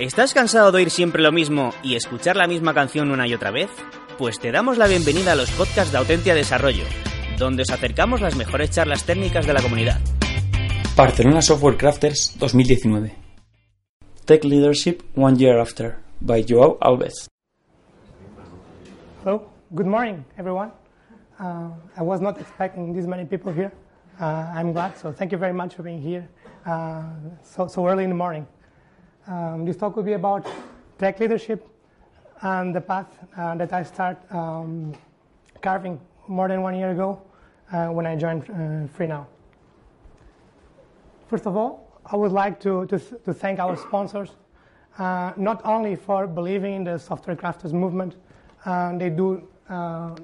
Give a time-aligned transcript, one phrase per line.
[0.00, 3.50] ¿Estás cansado de oír siempre lo mismo y escuchar la misma canción una y otra
[3.50, 3.68] vez?
[4.16, 6.84] Pues te damos la bienvenida a los podcasts de Autentia Desarrollo,
[7.38, 10.00] donde os acercamos las mejores charlas técnicas de la comunidad.
[10.96, 13.14] Barcelona Software Crafters 2019
[14.24, 17.28] Tech Leadership One Year After by Joao Alves
[19.22, 20.72] Hello, good morning, everyone.
[21.38, 23.70] Uh, I was not expecting this many people here.
[24.18, 26.26] Uh, I'm glad, so thank you very much for being here
[26.64, 27.02] uh,
[27.42, 28.46] so, so early in the morning.
[29.30, 30.44] Um, this talk will be about
[30.98, 31.64] tech leadership
[32.42, 33.06] and the path
[33.36, 34.92] uh, that I started um,
[35.62, 37.22] carving more than one year ago
[37.72, 39.24] uh, when I joined uh, FreeNow.
[41.28, 44.30] First of all, I would like to, to, to thank our sponsors,
[44.98, 48.16] uh, not only for believing in the software crafters movement,
[48.64, 50.16] uh, they do uh,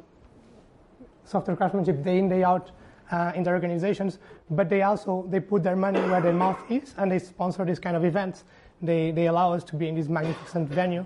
[1.25, 2.73] software craftsmanship day in, day out
[3.13, 4.19] uh, in their organizations,
[4.51, 7.79] but they also they put their money where their mouth is, and they sponsor these
[7.79, 8.43] kind of events.
[8.83, 11.05] They, they allow us to be in this magnificent venue,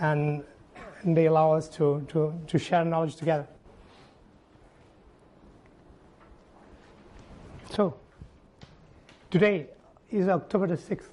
[0.00, 0.42] and,
[1.02, 3.46] and they allow us to, to, to share knowledge together.
[7.70, 7.94] So,
[9.30, 9.68] today
[10.10, 11.08] is October the 6th.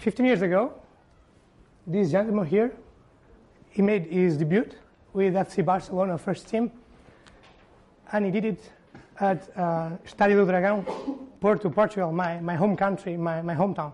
[0.00, 0.74] 15 years ago,
[1.86, 2.72] this gentleman here,
[3.70, 4.68] he made his debut
[5.12, 6.70] with FC Barcelona first team,
[8.12, 8.72] and he did it
[9.20, 10.84] at uh, Estádio do Dragão,
[11.40, 13.92] Porto, Portugal, my, my home country, my, my hometown.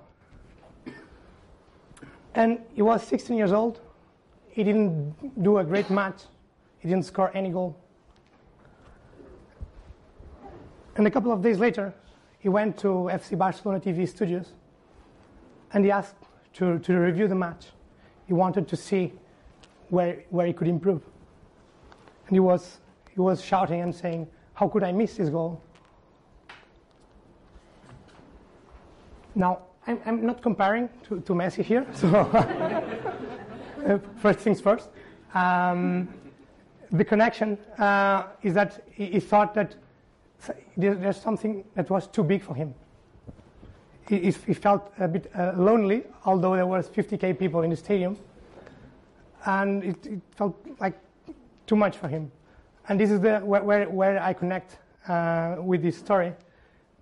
[2.34, 3.81] And he was 16 years old.
[4.48, 6.22] He didn't do a great match.
[6.78, 7.77] He didn't score any goal.
[10.97, 11.92] And a couple of days later,
[12.38, 14.53] he went to FC Barcelona TV studios
[15.72, 16.16] and he asked
[16.55, 17.66] to, to review the match.
[18.27, 19.12] He wanted to see
[19.88, 21.03] where, where he could improve.
[22.27, 22.78] And he was,
[23.11, 25.60] he was shouting and saying, How could I miss this goal?
[29.34, 34.88] Now, I'm, I'm not comparing to, to Messi here, so uh, first things first.
[35.34, 36.08] Um,
[36.92, 39.75] the connection uh, is that he, thought that
[40.76, 42.75] there- there's something that was too big for him.
[44.09, 47.76] He, he he felt a bit uh, lonely, although there was 50k people in the
[47.76, 48.16] stadium,
[49.47, 50.94] and it, it felt like
[51.66, 52.31] too much for him.
[52.89, 54.78] And this is the, where, where, I connect
[55.09, 56.34] uh, with this story,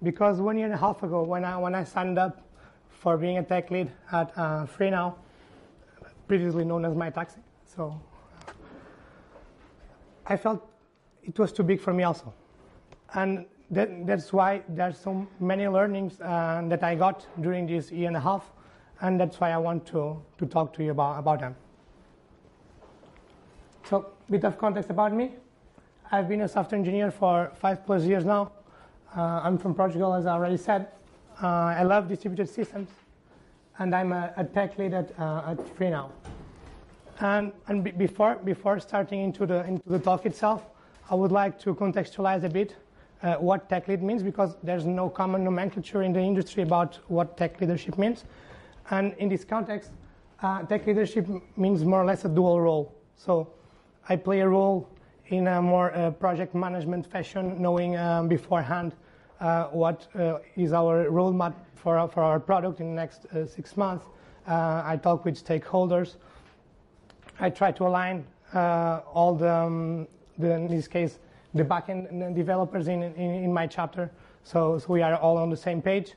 [0.02, 2.40] because one year and a half ago, when I, when I signed up
[2.88, 5.14] for being a tech lead at uh, FreeNow,
[6.28, 8.00] previously known as mytaxi, so
[10.26, 10.68] I felt
[11.22, 12.32] it was too big for me also
[13.14, 18.08] and that, that's why there's so many learnings uh, that I got during this year
[18.08, 18.50] and a half,
[19.00, 21.56] and that's why I want to, to talk to you about, about them.
[23.84, 25.32] So, bit of context about me.
[26.14, 28.52] I've been a software engineer for five plus years now.
[29.16, 30.88] Uh, I'm from Portugal, as I already said.
[31.42, 32.90] Uh, I love distributed systems,
[33.78, 36.10] and I'm a, a tech lead at, uh, at FreeNow.
[37.20, 40.66] And, and be- before, before starting into the, into the talk itself,
[41.08, 42.76] I would like to contextualize a bit
[43.22, 47.38] uh, what tech lead means because there's no common nomenclature in the industry about what
[47.38, 48.24] tech leadership means.
[48.90, 49.92] And in this context,
[50.42, 52.94] uh, tech leadership means more or less a dual role.
[53.16, 53.48] So
[54.10, 54.90] I play a role
[55.28, 58.92] in a more uh, project management fashion, knowing um, beforehand
[59.40, 63.46] uh, what uh, is our roadmap for our, for our product in the next uh,
[63.46, 64.06] six months.
[64.46, 66.16] Uh, I talk with stakeholders.
[67.40, 68.24] I try to align
[68.54, 70.06] all the, um,
[70.38, 71.18] the, in this case,
[71.54, 74.10] the backend developers in, in, in my chapter,
[74.44, 76.12] so, so we are all on the same page.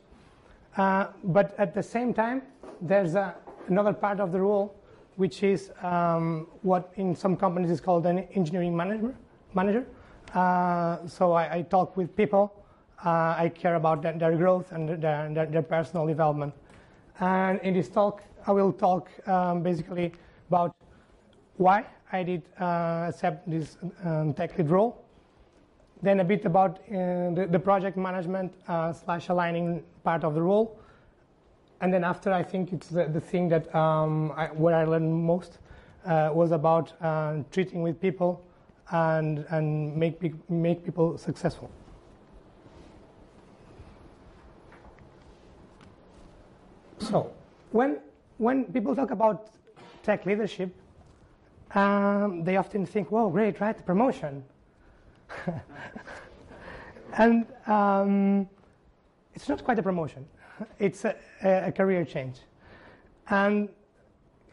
[0.76, 2.42] But at the same time,
[2.82, 3.36] there's a,
[3.68, 4.76] another part of the role,
[5.16, 9.16] which is um, what in some companies is called an engineering manager.
[9.54, 9.86] manager.
[10.34, 12.54] Uh, so I, I talk with people.
[13.04, 16.54] Uh, I care about their, their growth and their, their, their personal development.
[17.20, 20.12] And in this talk, I will talk um, basically
[20.50, 20.76] about
[21.58, 25.04] why I did uh, accept this um, tech lead role,
[26.02, 30.42] then a bit about uh, the, the project management uh, slash aligning part of the
[30.42, 30.78] role,
[31.82, 35.12] and then after I think it's the, the thing that um, I, where I learned
[35.14, 35.60] most
[36.06, 38.44] uh, was about uh, treating with people
[38.92, 41.70] and and make make people successful.
[47.00, 47.32] So
[47.72, 48.00] when
[48.38, 49.50] when people talk about
[50.04, 50.74] tech leadership,
[51.74, 53.86] um, they often think, "Well, great, right?
[53.86, 54.44] Promotion."
[57.18, 58.48] and um,
[59.34, 60.26] it's not quite a promotion.
[60.80, 62.38] It's a, a, career change.
[63.30, 63.70] And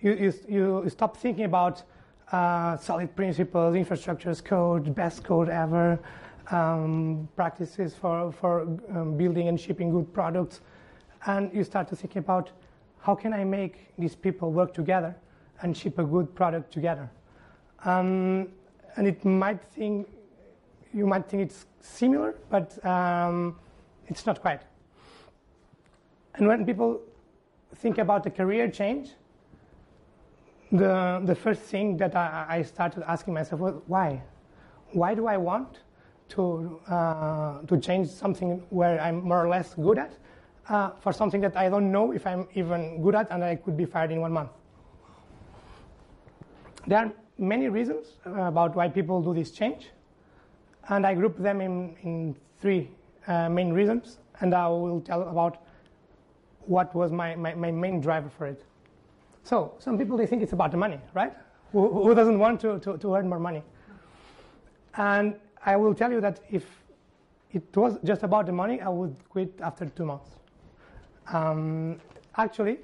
[0.01, 0.33] you, you,
[0.83, 1.83] you stop thinking about
[2.33, 5.99] uh, solid principles, infrastructure as code, best code ever,
[6.51, 10.61] um, practices for, for um, building and shipping good products.
[11.27, 12.51] and you start to think about
[13.01, 15.15] how can I make these people work together
[15.61, 17.11] and ship a good product together.
[17.85, 18.49] Um,
[18.97, 20.09] and it might think
[20.95, 23.57] you might think it's similar, but um,
[24.09, 24.63] it's not quite.
[26.35, 27.01] And when people
[27.77, 29.11] think about a career change,
[30.71, 34.23] the, the first thing that I, I started asking myself was why?
[34.93, 35.81] Why do I want
[36.31, 40.13] to, uh, to change something where I'm more or less good at
[40.69, 43.77] uh, for something that I don't know if I'm even good at and I could
[43.77, 44.51] be fired in one month?
[46.87, 49.91] There are many reasons uh, about why people do this change,
[50.89, 52.91] and I group them in, in three
[53.27, 55.63] uh, main reasons, and I will tell about
[56.67, 58.65] what was my, my, my main driver for it.
[59.45, 61.33] So some people they think it's about the money, right?
[61.73, 63.63] Who, who doesn't want to, to, to, earn more money?
[64.95, 66.65] And I will tell you that if
[67.53, 70.31] it was just about the money, I would quit after two months.
[71.33, 71.99] Um,
[72.37, 72.79] actually,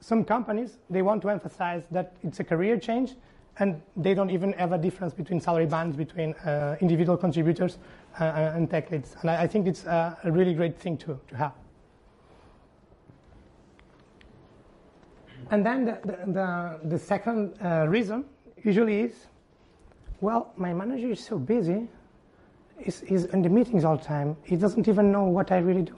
[0.00, 3.14] some companies they want to emphasize that it's a career change,
[3.58, 7.78] and they don't even have a difference between salary bands between uh, individual contributors
[8.20, 9.16] uh, and tech leads.
[9.20, 11.52] And I, I think it's a, a really great thing to, to have.
[15.50, 18.24] And then the, the, the, the second uh, reason
[18.62, 19.26] usually is,
[20.20, 21.88] well, my manager is so busy,
[22.78, 25.82] he's, he's in the meetings all the time, he doesn't even know what I really
[25.82, 25.96] do.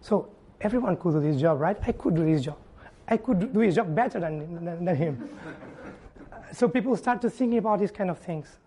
[0.00, 0.28] So
[0.60, 1.76] everyone could do this job, right?
[1.86, 2.58] I could do this job.
[3.08, 5.28] I could do his job better than, than, than him.
[6.52, 8.58] so people start to think about these kind of things.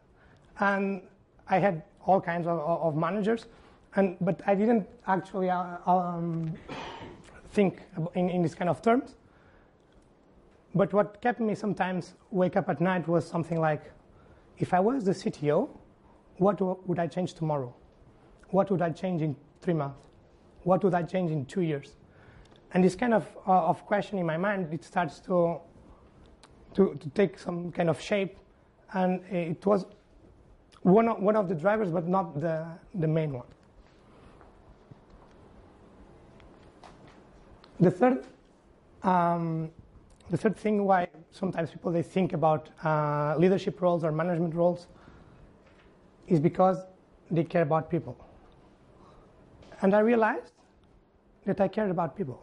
[0.60, 1.02] And
[1.48, 3.46] I had all kinds of, of managers,
[3.96, 6.54] and, but I didn't actually uh, um,
[7.52, 7.82] think
[8.16, 9.16] in, in this kind of terms.
[10.74, 13.92] But what kept me sometimes wake up at night was something like,
[14.58, 15.70] if I was the CTO,
[16.38, 17.74] what would I change tomorrow?
[18.50, 20.08] What would I change in three months?
[20.64, 21.96] What would I change in two years?
[22.74, 25.60] And this kind of, uh, of question in my mind, it starts to,
[26.76, 28.38] to, to take some kind of shape.
[28.94, 29.86] And it was
[30.84, 32.66] one of, one of the drivers, but not the,
[32.96, 33.48] the main one.
[37.80, 38.26] The third
[39.04, 39.72] um,
[40.32, 44.88] the third thing why sometimes people they think about uh, leadership roles or management roles
[46.28, 46.78] is because
[47.30, 48.18] they care about people.
[49.82, 50.54] And I realized
[51.46, 52.42] that I cared about people.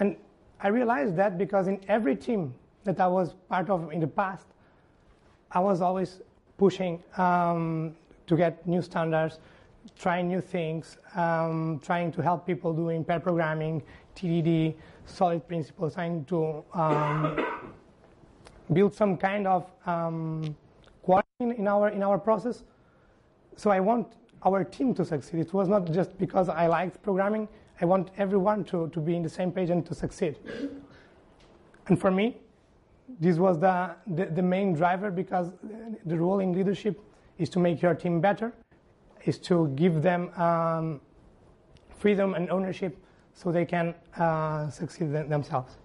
[0.00, 0.16] And
[0.60, 4.46] I realized that because in every team that I was part of in the past,
[5.52, 6.20] I was always
[6.58, 7.94] pushing um,
[8.26, 9.38] to get new standards,
[9.96, 13.82] trying new things, um, trying to help people doing pair programming,
[14.16, 14.74] TDD,
[15.06, 17.46] solid principles, trying to um,
[18.72, 20.56] build some kind of um,
[21.02, 22.64] quality in our in our process.
[23.56, 24.08] So I want
[24.44, 25.40] our team to succeed.
[25.40, 27.48] It was not just because I liked programming.
[27.80, 30.38] I want everyone to, to be in the same page and to succeed.
[31.88, 32.36] And for me,
[33.20, 35.50] this was the, the, the main driver because
[36.04, 37.00] the role in leadership
[37.38, 38.52] is to make your team better,
[39.24, 41.00] is to give them um,
[41.98, 42.96] freedom and ownership
[43.34, 45.76] so they can uh, succeed themselves.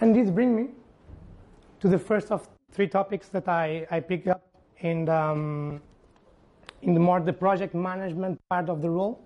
[0.00, 0.68] And this brings me
[1.80, 4.42] to the first of three topics that I, I picked up
[4.80, 5.80] in the, um,
[6.82, 9.20] in the more the project management part of the role,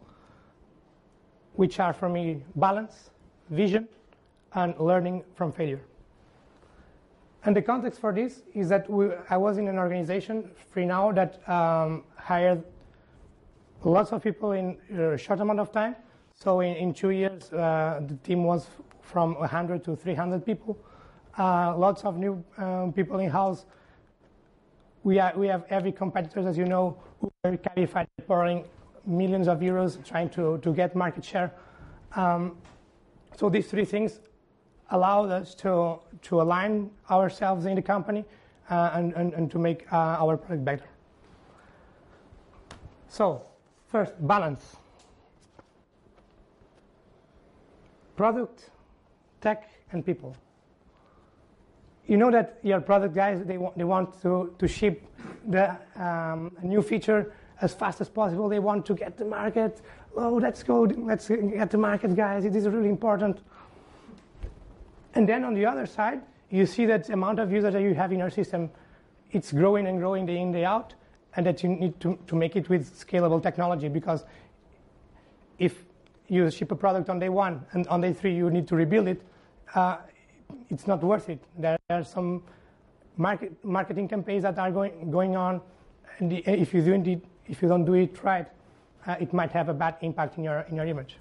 [1.55, 3.11] which are for me balance,
[3.51, 3.89] vision,
[4.55, 5.81] and learning from failure.
[7.45, 11.49] And the context for this is that we, I was in an organization, FreeNow that
[11.49, 12.63] um, hired
[13.85, 15.97] lots of people in a short amount of time.
[16.35, 18.67] So in, in two years, uh, the team was
[19.01, 20.79] from 100 to 300 people.
[21.39, 23.67] Uh, lots of new um, people in house.
[25.05, 28.65] We, are, we have heavy competitors, as you know, who are qualified, pouring
[29.07, 31.53] millions of euros trying to, to get market share.
[32.15, 32.57] Um,
[33.37, 34.21] so these three things
[34.91, 38.25] allowed us to, to align ourselves in the company
[38.71, 40.89] uh, and, and, and, to make uh, our product better.
[43.09, 43.48] So
[43.89, 44.77] First, balance.
[48.17, 48.71] Product,
[49.41, 50.37] tech, and people.
[52.07, 55.05] You know that your product guys, they want, they want to, to ship
[55.47, 58.49] the um, new feature as fast as possible.
[58.49, 59.81] They want to get the market.
[60.17, 62.45] Oh, let's go, let's get the market, guys.
[62.45, 63.41] It is really important.
[65.15, 67.95] And then on the other side, you see that the amount of users that you
[67.95, 68.71] have in your system,
[69.33, 70.95] it's growing and growing day in, day out
[71.37, 74.25] and that you need to, to make it with scalable technology because
[75.59, 75.85] if
[76.29, 79.09] you ship a product on day one and on day three you need to rebuild
[79.09, 79.23] it,
[79.75, 79.99] uh,
[80.71, 81.43] it's not worth it.
[81.59, 82.43] There are some
[83.17, 85.61] market, marketing campaigns that are going, going on,
[86.19, 88.47] and if you do it if you don't do it right,
[89.07, 91.17] uh, it might have a bad impact in your, in your image.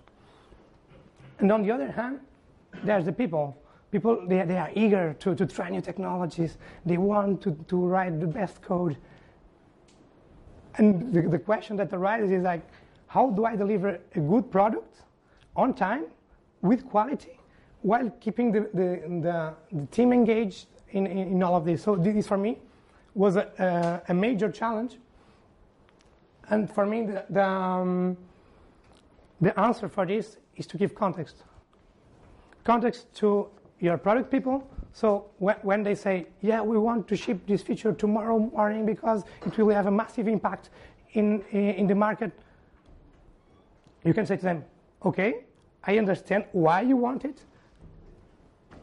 [1.39, 2.19] And on the other hand,
[2.83, 3.57] there's the people.
[3.91, 6.57] People, they, they are eager to, to try new technologies.
[6.85, 8.97] They want to, to write the best code.
[10.77, 12.61] And the, the question that arises is like,
[13.07, 15.01] how do I deliver a good product
[15.55, 16.05] on time
[16.61, 17.39] with quality
[17.81, 21.83] while keeping the, the, the, the team engaged in, in, in, all of this?
[21.83, 22.59] So this for me
[23.15, 24.97] was a, a, a major challenge.
[26.49, 28.17] And for me, the, the, um,
[29.41, 31.43] the answer for this is to give context.
[32.63, 34.67] Context to your product people.
[34.93, 39.57] So when, they say, yeah, we want to ship this feature tomorrow morning because it
[39.57, 40.69] will have a massive impact
[41.13, 42.31] in, in the market,
[44.03, 44.63] you can say to them,
[45.05, 45.45] okay,
[45.83, 47.43] I understand why you want it.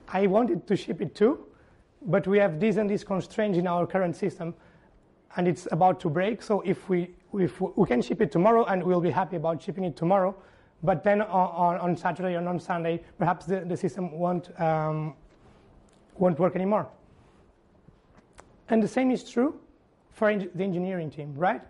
[0.09, 1.45] I wanted to ship it too,
[2.03, 4.55] but we have this and this constraints in our current system,
[5.37, 6.43] and it's about to break.
[6.43, 9.85] So if we if we can ship it tomorrow, and we'll be happy about shipping
[9.85, 10.37] it tomorrow,
[10.83, 15.15] but then on, on Saturday or on Sunday, perhaps the, the system won't um,
[16.19, 16.89] won't work anymore.
[18.69, 19.61] And the same is true
[20.13, 21.61] for the engineering team, right?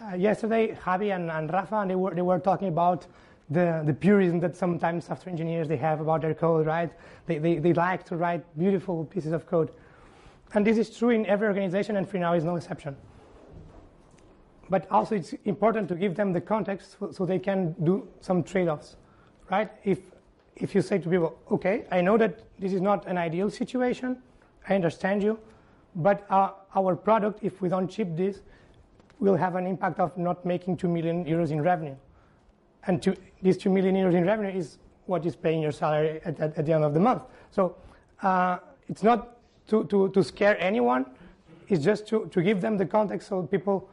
[0.00, 3.06] Uh, yesterday, Javi and, and Rafa, and they were, they were talking about
[3.50, 6.90] the, the purism that sometimes software engineers they have about their code, right?
[7.26, 9.70] They, they, they like to write beautiful pieces of code.
[10.54, 12.96] And this is true in every organization, and FreeNow is no exception.
[14.70, 18.42] But also, it's important to give them the context so, so they can do some
[18.42, 18.96] trade-offs,
[19.50, 19.70] right?
[19.84, 19.98] If,
[20.60, 24.20] if you say to people, okay, I know that this is not an ideal situation,
[24.68, 25.38] I understand you,
[25.94, 28.40] but uh, our product, if we don't ship this,
[29.20, 31.96] will have an impact of not making 2 million euros in revenue.
[32.86, 36.38] And to, this 2 million euros in revenue is what is paying your salary at,
[36.38, 37.22] at, at the end of the month.
[37.50, 37.76] So
[38.22, 39.36] uh, it's not
[39.68, 41.06] to, to, to scare anyone,
[41.68, 43.88] it's just to, to give them the context so people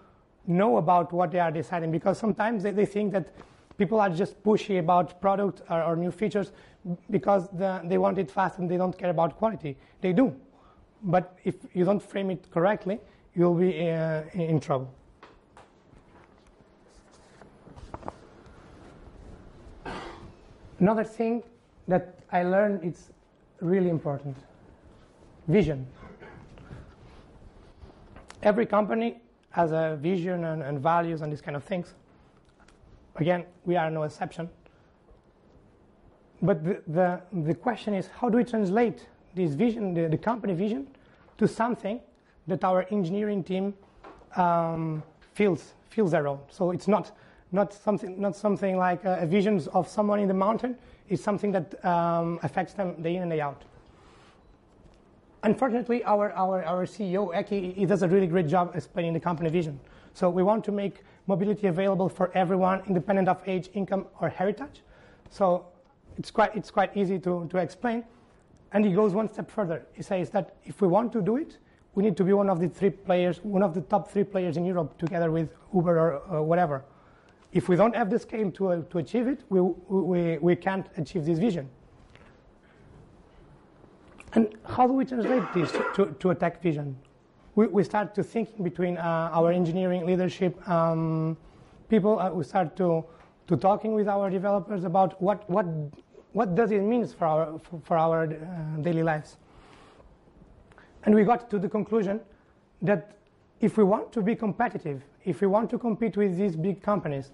[0.48, 1.92] know about what they are deciding.
[1.92, 3.28] Because sometimes they, they think that
[3.78, 6.52] people are just pushy about product or, or new features
[7.10, 9.78] because the, they want it fast and they don't care about quality.
[10.02, 10.36] They do.
[11.04, 13.00] But if you don't frame it correctly,
[13.36, 14.94] you'll be uh, in trouble.
[20.80, 21.44] Another thing
[21.88, 23.10] that I learned is
[23.62, 24.36] really important
[25.48, 25.88] vision.
[28.44, 31.94] Every company has a vision and, and, values and these kind of things.
[33.18, 34.50] Again, we are no exception.
[36.42, 40.54] But the, the, the question is how do we translate this vision, the, the company
[40.54, 40.88] vision,
[41.38, 42.00] to something
[42.48, 43.74] that our engineering team
[44.36, 45.02] um,
[45.34, 46.40] feels, feels their own?
[46.50, 47.12] So it's not
[47.56, 50.78] not something, not something like a, a vision of someone in the mountain.
[51.10, 53.64] It's something that um, affects them day in and day out.
[55.44, 59.50] Unfortunately, our, our, our CEO, Eki, he does a really great job explaining the company
[59.50, 59.80] vision.
[60.14, 64.82] So we want to make mobility available for everyone, independent of age, income, or heritage.
[65.30, 65.66] So
[66.18, 68.04] it's quite, it's quite easy to, to explain.
[68.72, 69.86] And he goes one step further.
[69.94, 71.58] He says that if we want to do it,
[71.96, 74.58] we need to be one of the three players, one of the top three players
[74.58, 76.84] in Europe, together with Uber or uh, whatever.
[77.54, 80.88] If we don't have the scale to, uh, to achieve it, we, we, we can't
[80.98, 81.70] achieve this vision.
[84.34, 86.98] And how do we translate this to, to attack vision?
[87.56, 91.38] We, we start to think between uh, our engineering leadership um,
[91.90, 92.20] people.
[92.20, 93.06] Uh, we start to,
[93.48, 95.66] to talking with our developers about what, what,
[96.34, 99.38] what does it mean for our, for, for our uh, daily lives.
[101.06, 102.20] And we got to the conclusion
[102.82, 103.16] that
[103.62, 107.32] if we want to be competitive, if we want to compete with these big companies,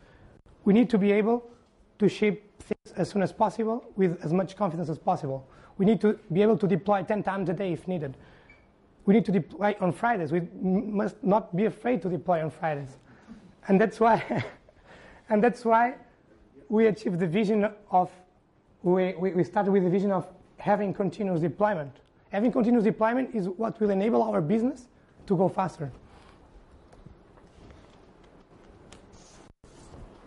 [0.65, 1.49] we need to be able
[1.97, 5.47] to ship things as soon as possible with as much confidence as possible.
[5.79, 8.15] We need to be able to deploy 10 times a day if needed.
[9.05, 10.31] We need to deploy on Fridays.
[10.31, 12.97] We must not be afraid to deploy on Fridays.
[13.67, 14.43] And that's why,
[15.29, 15.95] and that's why
[16.69, 18.11] we achieved the vision of,
[18.83, 20.27] we, we, started with the vision of
[20.57, 21.91] having continuous deployment.
[22.29, 24.87] Having continuous deployment is what will enable our business
[25.27, 25.91] to go faster.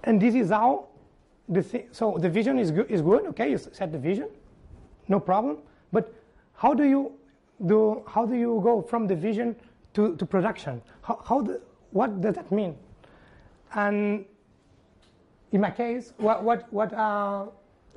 [0.05, 0.89] And this is how
[1.49, 3.27] the thi- so the vision is good, is good.
[3.29, 4.29] Okay, you set the vision,
[5.09, 5.59] no problem.
[5.93, 6.13] But
[6.55, 7.13] how do you
[7.67, 8.03] do?
[8.07, 9.57] How do you go from the vision
[9.95, 10.83] to, to production?
[11.03, 12.77] How, how the, what does that mean?
[13.75, 14.25] And
[15.53, 17.47] in my case, what what what uh,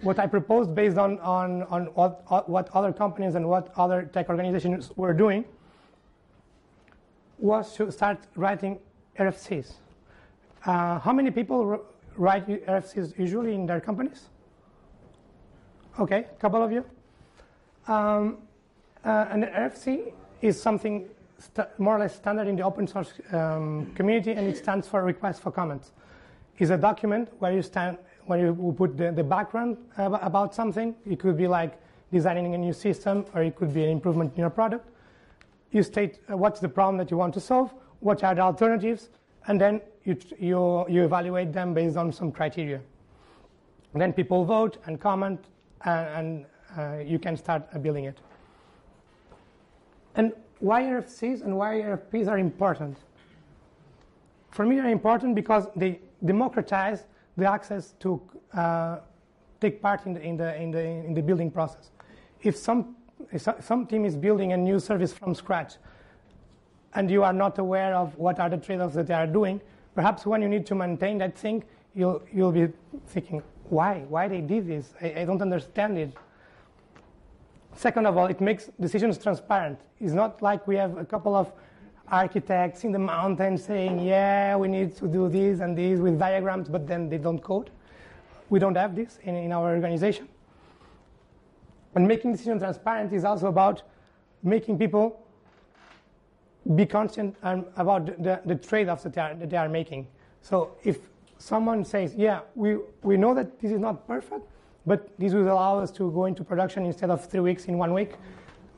[0.01, 4.29] what I proposed based on on on what what other companies and what other tech
[4.29, 5.45] organizations were doing
[7.39, 8.79] was to start writing
[9.17, 9.73] RFCs.
[10.65, 11.81] Uh, how many people
[12.15, 14.29] write RFCs usually in their companies?
[15.99, 16.83] Okay, a couple of you.
[17.87, 18.37] Um,
[19.07, 20.11] uh, an RFC
[20.41, 21.07] is something
[21.77, 25.41] more or less standard in the open source um, community, and it stands for request
[25.41, 25.91] for comments.
[26.57, 30.95] It's a document where you stand, where you put the, the background about something.
[31.09, 31.79] It could be like
[32.11, 34.89] designing a new system, or it could be an improvement in your product.
[35.71, 39.09] You state uh, what's the problem that you want to solve, what are the alternatives,
[39.47, 42.81] and then you, you, you evaluate them based on some criteria.
[43.93, 45.45] And then people vote and comment,
[45.85, 46.45] and, and
[46.77, 48.19] uh, you can start uh, building it.
[50.17, 52.97] And why RFCs and why RFPs are important?
[54.50, 57.05] For me, they're important because they democratize
[57.38, 58.19] the access to
[58.53, 58.97] uh,
[59.62, 61.91] take part in the, in, the, in, the, in the building process.
[62.41, 62.95] If some,
[63.31, 65.75] if some team is building a new service from scratch
[66.95, 69.62] and you are not aware of what are the trade-offs that they are doing,
[69.93, 72.67] perhaps when you need to maintain that thing, you'll, you'll be
[73.07, 74.05] thinking, why?
[74.09, 74.93] Why they did this?
[75.00, 76.12] I, I don't understand it.
[77.77, 79.79] Second of all, it makes decisions transparent.
[80.00, 81.51] It's not like we have a couple of
[82.07, 86.69] architects in the mountains saying, yeah, we need to do this and this with diagrams,
[86.69, 87.69] but then they don't code.
[88.50, 90.27] We don't have this in, in our organization.
[91.93, 93.84] And making decisions transparent is also about
[94.41, 95.24] making people
[96.75, 100.07] be conscious um, about the, the trade-offs that they, are, that they are making.
[100.41, 100.98] So if
[101.38, 104.48] someone says, yeah, we, we know that this is not perfect,
[104.88, 107.94] but this would allow us to go into production instead of three weeks in one
[107.94, 108.13] week,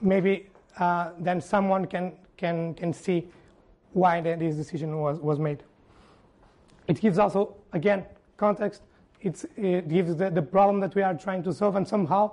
[0.01, 0.48] maybe
[0.80, 3.28] uh, then someone can, can, can see
[3.94, 5.63] why this decision was, was made.
[6.88, 8.06] It gives also, again,
[8.38, 8.82] context.
[9.22, 12.32] It's, it gives the, the problem that we are trying to solve, and somehow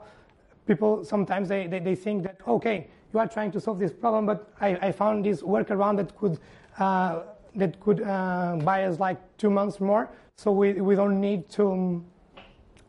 [0.67, 4.25] people sometimes they, they, they think that, okay, you are trying to solve this problem,
[4.25, 6.39] but I, I found this workaround that could,
[6.79, 7.21] uh,
[7.57, 12.03] that could uh, buy us like two months more, so we, we don't need to,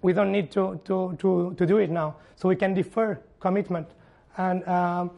[0.01, 2.16] we don't need to, to, to, to do it now.
[2.36, 3.88] So we can defer commitment
[4.38, 5.12] and um,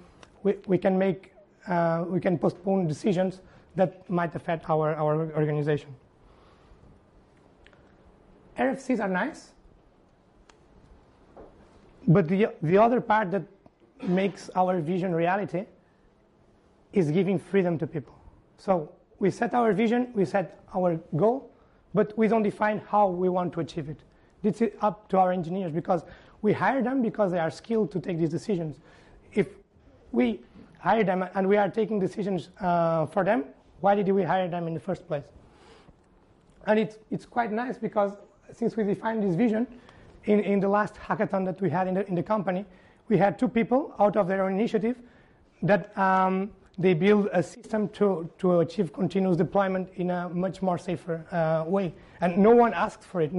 [0.43, 1.33] we, we can make,
[1.67, 3.41] uh, we can postpone decisions
[3.75, 5.93] that might affect our, our organization.
[8.57, 9.51] RFCs are nice,
[12.07, 13.43] but the, the other part that
[14.03, 15.65] makes our vision reality
[16.93, 18.15] is giving freedom to people.
[18.57, 21.51] So we set our vision, we set our goal,
[21.93, 23.99] but we don't define how we want to achieve it.
[24.43, 26.03] It's up to our engineers because
[26.41, 28.79] we hire them because they are skilled to take these decisions.
[29.33, 29.47] If
[30.11, 30.41] we
[30.79, 33.45] hire them and we are taking decisions uh, for them,
[33.81, 35.23] why did we hire them in the first place?
[36.67, 38.13] And it's, it's quite nice because
[38.53, 39.67] since we defined this vision,
[40.25, 42.65] in, in the last hackathon that we had in the, in the company,
[43.07, 44.97] we had two people out of their own initiative
[45.63, 50.77] that um, they build a system to, to achieve continuous deployment in a much more
[50.77, 51.93] safer uh, way.
[52.21, 53.31] And no one asked for it.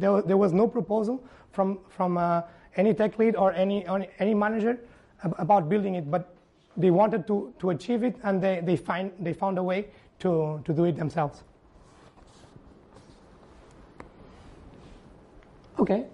[0.00, 2.42] There, was no proposal from, from uh,
[2.76, 3.86] any tech lead or any,
[4.18, 4.80] any manager
[5.22, 6.34] about building it, but
[6.76, 9.86] they wanted to, to achieve it and they, they, find, they found a way
[10.18, 11.44] to, to do it themselves.
[15.78, 16.06] Okay,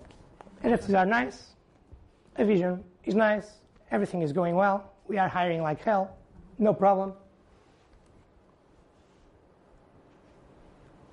[0.63, 1.55] RFCs are nice,
[2.37, 3.53] a vision is nice,
[3.91, 6.19] everything is going well, we are hiring like hell,
[6.59, 7.15] no problem.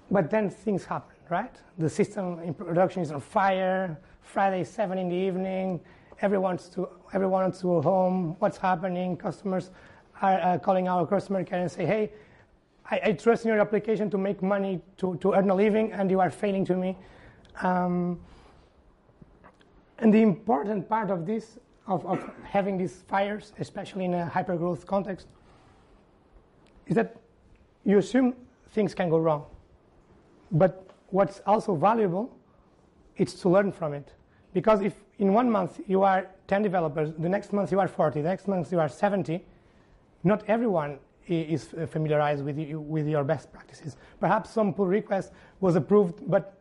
[0.10, 1.56] But then things happen, right?
[1.78, 5.80] The system in production is on fire, Friday, 7 in the evening,
[6.22, 9.18] everyone's to, everyone's to home, what's happening?
[9.18, 9.72] Customers
[10.22, 12.12] are uh, calling our customer care and say, hey,
[12.90, 16.12] I, I, trust in your application to make money, to, to earn a living, and
[16.12, 16.98] you are failing to me.
[17.62, 18.20] Um,
[20.00, 24.86] and the important part of this of, of having these fires, especially in a hypergrowth
[24.86, 25.28] context,
[26.88, 27.16] is that
[27.86, 28.36] you assume
[28.72, 29.46] things can go wrong.
[30.52, 32.36] But what's also valuable
[33.18, 34.14] is to learn from it.
[34.54, 38.22] Because if in one month you are 10 developers, the next month you are 40,
[38.22, 39.44] the next month you are 70,
[40.24, 43.96] not everyone is familiarized with, you, with your best practices.
[44.20, 46.58] Perhaps some pull request was approved, but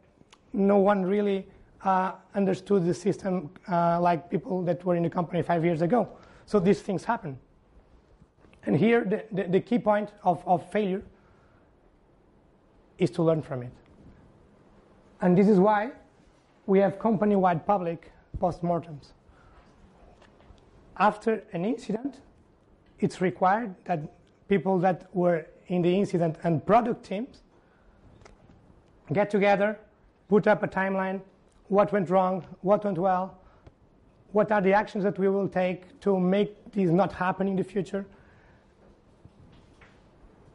[0.52, 1.46] no one really
[1.84, 6.08] uh, understood the system uh, like people that were in the company five years ago.
[6.46, 7.38] So these things happen.
[8.66, 11.02] And here, the, the, the key point of, of failure
[12.98, 13.72] is to learn from it.
[15.22, 15.92] And this is why
[16.66, 19.12] we have company wide public postmortems.
[20.98, 22.20] After an incident,
[22.98, 24.00] it's required that
[24.48, 27.42] people that were in the incident and product teams
[29.12, 29.78] get together,
[30.28, 31.20] put up a timeline,
[31.70, 33.38] what went wrong, what went well,
[34.32, 37.62] what are the actions that we will take to make this not happen in the
[37.64, 38.04] future.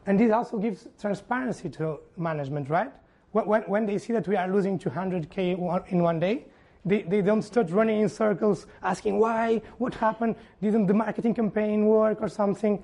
[0.04, 2.92] And this also gives transparency to management, right?
[3.32, 6.44] When, when they see that we are losing 200K in one day,
[6.84, 11.86] they, they don't start running in circles asking why, what happened, didn't the marketing campaign
[11.86, 12.82] work or something.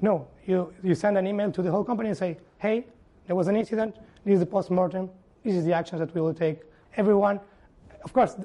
[0.00, 2.86] No, you, you send an email to the whole company and say, hey,
[3.26, 5.10] there was an incident, this is the post-mortem,
[5.44, 6.62] this is the actions that we will take.
[6.96, 7.40] Everyone,
[8.04, 8.36] of course,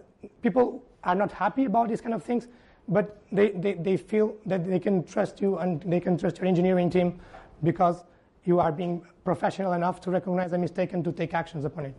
[0.41, 2.47] people are not happy about these kind of things,
[2.87, 6.47] but they, they, they feel that they can trust you and they can trust your
[6.47, 7.19] engineering team
[7.63, 8.03] because
[8.45, 11.95] you are being professional enough to recognize a mistake and to take actions upon it.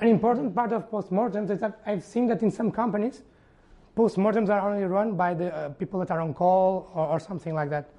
[0.00, 3.22] An important part of postmortems is that I've seen that in some companies,
[3.96, 7.54] postmortems are only run by the uh, people that are on call or, or something
[7.54, 7.90] like that.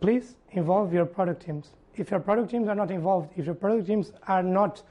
[0.00, 1.72] Please involve your product teams.
[1.96, 4.82] If your product teams are not involved, if your product teams are not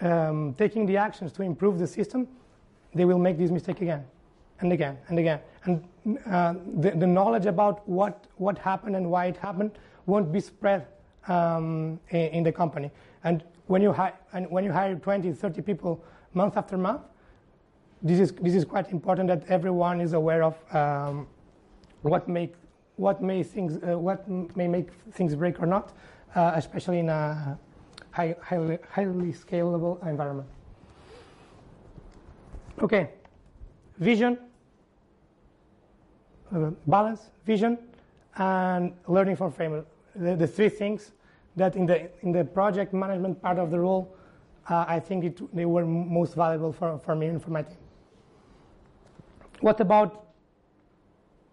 [0.00, 2.28] um, taking the actions to improve the system,
[2.94, 4.04] they will make this mistake again
[4.60, 5.40] and again and again.
[5.64, 5.84] And
[6.26, 9.72] uh, the, the, knowledge about what, what happened and why it happened
[10.06, 10.86] won't be spread
[11.28, 12.90] um, in, in, the company.
[13.22, 17.02] And when you, hi- and when you hire 20, 30 people month after month,
[18.02, 21.28] this is, this is quite important that everyone is aware of um,
[22.02, 22.54] what, make,
[22.96, 25.92] what, may things, uh, what may make things break or not,
[26.34, 27.58] uh, especially in a
[28.10, 30.48] high, highly, highly scalable environment.
[32.80, 33.10] Okay,
[33.98, 34.38] vision,
[36.54, 37.78] uh, balance, vision,
[38.36, 39.84] and learning from failure.
[40.14, 41.12] The, the, three things
[41.56, 44.14] that in the, in the project management part of the role,
[44.68, 47.76] uh, I think it, they were most valuable for, for me and for my team.
[49.60, 50.26] What about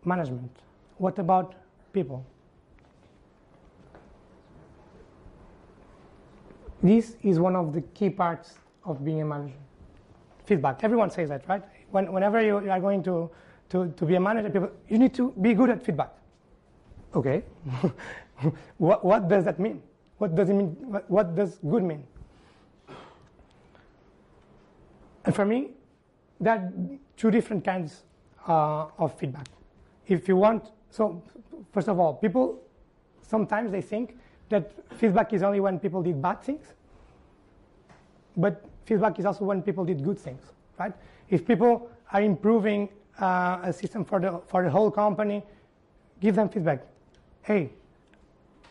[0.03, 0.51] management?
[0.99, 1.55] What about
[1.93, 2.25] people?
[6.83, 9.55] This is one of the key parts of being a manager.
[10.45, 10.83] Feedback.
[10.83, 11.63] Everyone says that, right?
[11.91, 13.29] When, whenever you are going to,
[13.69, 16.11] to, to be a manager, people, you need to be good at feedback.
[17.15, 17.43] Okay.
[18.77, 19.81] what, what does that mean?
[20.17, 20.75] What does it mean?
[20.81, 22.03] What, what does good mean?
[25.23, 25.71] And for me,
[26.41, 26.71] there are
[27.15, 28.03] two different kinds
[28.47, 29.47] uh, of feedback.
[30.07, 31.21] If you want, so
[31.71, 32.59] first of all, people
[33.21, 34.17] sometimes they think
[34.49, 36.65] that feedback is only when people did bad things,
[38.35, 40.41] but feedback is also when people did good things,
[40.79, 40.93] right?
[41.29, 45.43] If people are improving uh, a system for the for the whole company,
[46.19, 46.85] give them feedback.
[47.43, 47.71] Hey,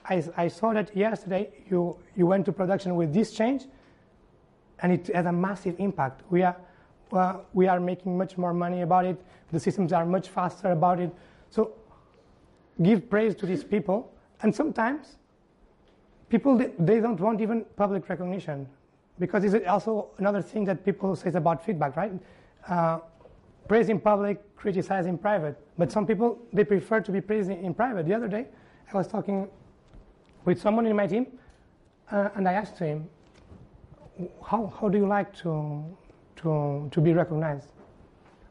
[0.05, 3.67] I, I saw that yesterday you you went to production with this change,
[4.81, 6.23] and it has a massive impact.
[6.31, 6.57] We are
[7.11, 9.23] well, we are making much more money about it.
[9.53, 11.15] The systems are much faster about it.
[11.51, 11.73] So
[12.83, 14.13] give praise to these people.
[14.43, 15.17] And sometimes
[16.29, 18.69] people, they, they don't want even public recognition
[19.19, 22.13] because it's also another thing that people say about feedback, right?
[22.69, 22.99] Uh,
[23.67, 25.59] praise in public, criticize in private.
[25.77, 28.07] But some people, they prefer to be praised in, in private.
[28.07, 28.47] The other day,
[28.93, 29.49] I was talking
[30.45, 31.27] with someone in my team,
[32.11, 33.09] uh, and I asked him,
[34.45, 35.85] how, how do you like to,
[36.37, 37.69] to, to be recognized?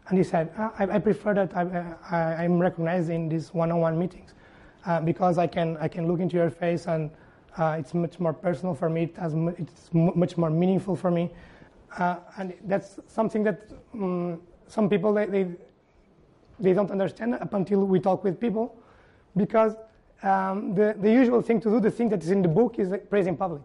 [0.10, 4.34] And he said, I, I prefer that I, am recognized in these one-on-one meetings
[4.86, 7.12] uh, because I can, I can look into your face and
[7.58, 9.04] uh, it's much more personal for me.
[9.04, 11.32] It has it's much more meaningful for me.
[11.98, 15.48] Uh, and that's something that um, some people, they, they,
[16.60, 18.78] they, don't understand up until we talk with people
[19.36, 19.76] because
[20.24, 22.93] um, the, the usual thing to do, the thing that is in the book is
[23.10, 23.62] praise in public.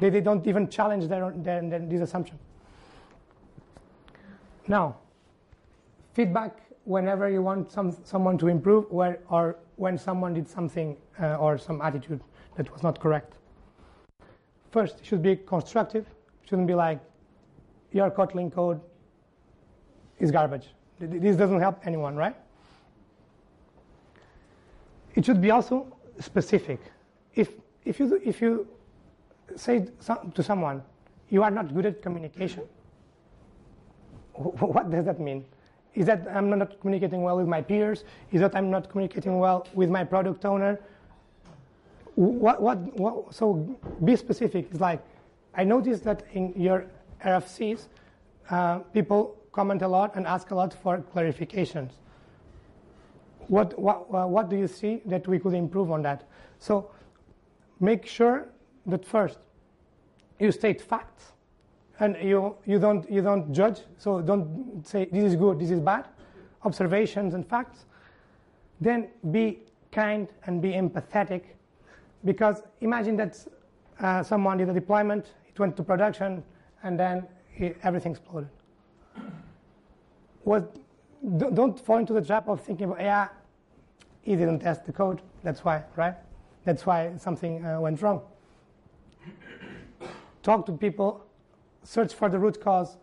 [0.00, 2.38] they, they don't even challenge their, their, their, this assumption.
[4.66, 4.96] Now,
[6.14, 11.36] feedback whenever you want some, someone to improve where, or when someone did something uh,
[11.36, 12.20] or some attitude
[12.56, 13.34] that was not correct.
[14.70, 16.06] First, it should be constructive.
[16.42, 17.00] It shouldn't be like,
[17.92, 18.80] your Kotlin code
[20.18, 20.68] is garbage.
[20.98, 22.36] This doesn't help anyone, right?
[25.14, 26.80] It should be also specific.
[27.34, 27.52] If,
[27.84, 28.68] if, you, if you
[29.56, 29.86] say
[30.34, 30.82] to someone,
[31.30, 32.64] you are not good at communication,
[34.34, 35.44] what does that mean?
[35.94, 38.04] Is that I'm not communicating well with my peers?
[38.32, 40.78] Is that I'm not communicating well with my product owner?
[42.14, 44.68] What, what, what, so be specific.
[44.70, 45.02] It's like,
[45.54, 46.86] I noticed that in your
[47.24, 47.86] RFCs,
[48.50, 51.90] uh, people comment a lot and ask a lot for clarifications.
[53.48, 56.28] What, what, uh, what do you see that we could improve on that?
[56.60, 56.90] So
[57.80, 58.48] make sure
[58.86, 59.38] that first
[60.38, 61.32] you state facts
[62.00, 63.80] and you, you, don't, you don't judge.
[63.98, 66.06] So don't say this is good, this is bad.
[66.64, 67.84] Observations and facts.
[68.80, 69.60] Then be
[69.92, 71.42] kind and be empathetic
[72.24, 73.46] because imagine that
[74.00, 76.42] uh, someone did a deployment, it went to production,
[76.82, 78.48] and then it, everything exploded.
[80.44, 80.74] What,
[81.36, 83.28] don't fall into the trap of thinking, yeah,
[84.22, 86.14] he didn't test the code, that's why, right?
[86.64, 88.22] That's why something uh, went wrong.
[90.42, 91.26] Talk to people
[91.82, 92.96] search for the root cause,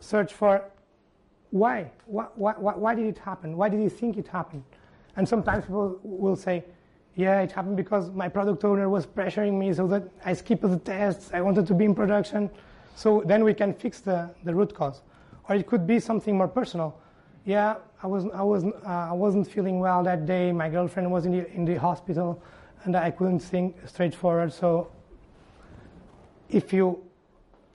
[0.00, 0.64] search for
[1.50, 1.90] why?
[2.06, 2.52] Why, why?
[2.52, 3.56] why did it happen?
[3.56, 4.64] Why did you think it happened?
[5.16, 6.64] And sometimes people will say,
[7.14, 10.78] yeah, it happened because my product owner was pressuring me so that I skipped the
[10.78, 11.30] tests.
[11.32, 12.50] I wanted to be in production.
[12.96, 15.02] So then we can fix the, the root cause.
[15.48, 16.98] Or it could be something more personal.
[17.44, 20.50] Yeah, I, was, I, was, uh, I wasn't feeling well that day.
[20.50, 22.42] My girlfriend was in the, in the hospital
[22.82, 24.52] and I couldn't think straightforward.
[24.52, 24.90] So
[26.48, 27.00] if you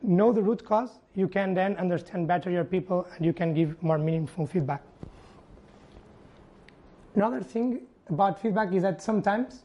[0.01, 3.81] know the root cause, you can then understand better your people and you can give
[3.83, 4.81] more meaningful feedback.
[7.15, 9.63] Another thing about feedback is that sometimes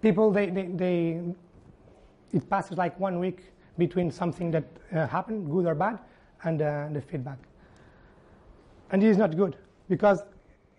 [0.00, 1.20] people, they, they, they
[2.32, 3.44] it passes like one week
[3.78, 5.98] between something that uh, happened, good or bad,
[6.44, 7.38] and uh, the feedback.
[8.90, 9.56] And it is not good
[9.88, 10.22] because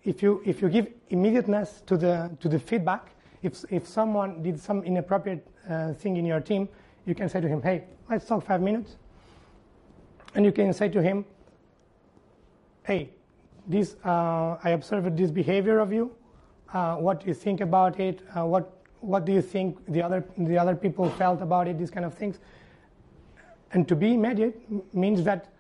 [0.03, 4.59] if you, if you give immediateness to the, to the feedback, if, if someone did
[4.59, 6.69] some inappropriate uh, thing in your team,
[7.05, 8.95] you can say to him, hey, let's talk five minutes.
[10.33, 11.25] And you can say to him,
[12.83, 13.09] hey,
[13.67, 16.11] this, uh, I observed this behavior of you.
[16.73, 18.21] Uh, what do you think about it?
[18.35, 21.77] Uh, what, what do you think the other, the other people felt about it?
[21.77, 22.39] These kind of things.
[23.71, 24.61] And to be immediate
[24.93, 25.51] means that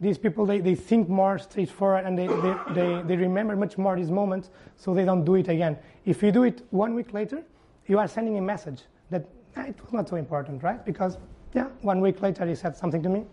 [0.00, 3.96] these people, they, they think more straightforward and they, they, they, they remember much more
[3.96, 5.78] these moments so they don't do it again.
[6.04, 7.42] If you do it one week later,
[7.86, 10.84] you are sending a message that it was not so important, right?
[10.84, 11.18] Because,
[11.54, 13.24] yeah, one week later he said something to me.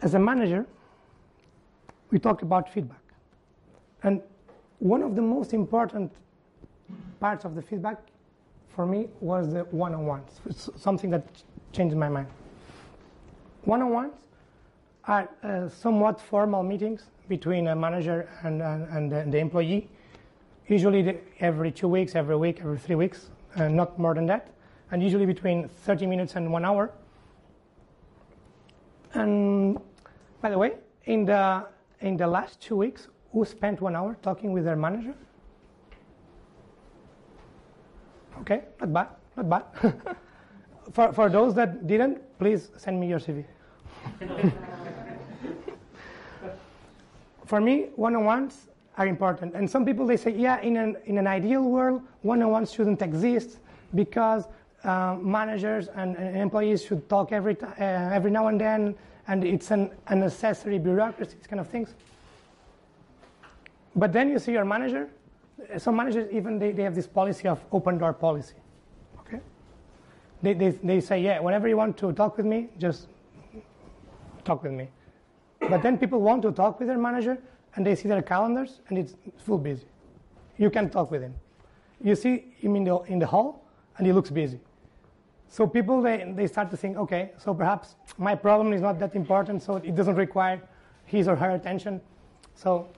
[0.00, 0.64] As a manager,
[2.10, 3.02] we talk about feedback.
[4.02, 4.22] And
[4.78, 6.12] one of the most important
[7.18, 7.98] parts of the feedback
[8.68, 10.40] for me was the one-on-ones.
[10.76, 11.24] Something that
[11.72, 12.28] changed my mind.
[13.64, 14.14] One-on-ones
[15.04, 19.88] are uh, somewhat formal meetings between a manager and, and, and the, employee,
[20.66, 24.50] usually the, every two weeks, every week, every three weeks, uh, not more than that,
[24.90, 26.90] and usually between 30 minutes and one hour.
[29.14, 29.78] And
[30.40, 31.66] by the way, in the,
[32.00, 35.14] in the last two weeks, who spent one hour talking with their manager?
[38.40, 40.16] Okay, not bad, not bad.
[40.92, 43.44] for, for those that didn't, please send me your CV.
[47.48, 49.54] for me, one-on-ones are important.
[49.54, 53.58] And some people, they say, yeah, in an, in an ideal world, one-on-ones shouldn't exist
[53.94, 54.44] because
[54.84, 57.84] uh, managers and, and, employees should talk every, t- uh,
[58.18, 58.94] every now and then,
[59.26, 61.94] and it's an unnecessary bureaucracy, these kind of things.
[63.96, 65.08] But then you see your manager
[65.76, 68.54] some managers even they, they have this policy of open door policy.
[69.20, 69.40] Okay?
[70.42, 73.08] They, they, they say, yeah, whenever you want to talk with me, just
[74.44, 74.88] talk with me.
[75.60, 77.38] But then people want to talk with their manager
[77.74, 79.86] and they see their calendars and it's full busy.
[80.56, 81.34] You can talk with him.
[82.02, 83.64] You see him in the, in the hall
[83.96, 84.60] and he looks busy.
[85.48, 89.14] So people, they, they start to think, okay, so perhaps my problem is not that
[89.14, 90.60] important, so it doesn't require
[91.06, 92.00] his or her attention.
[92.54, 92.88] So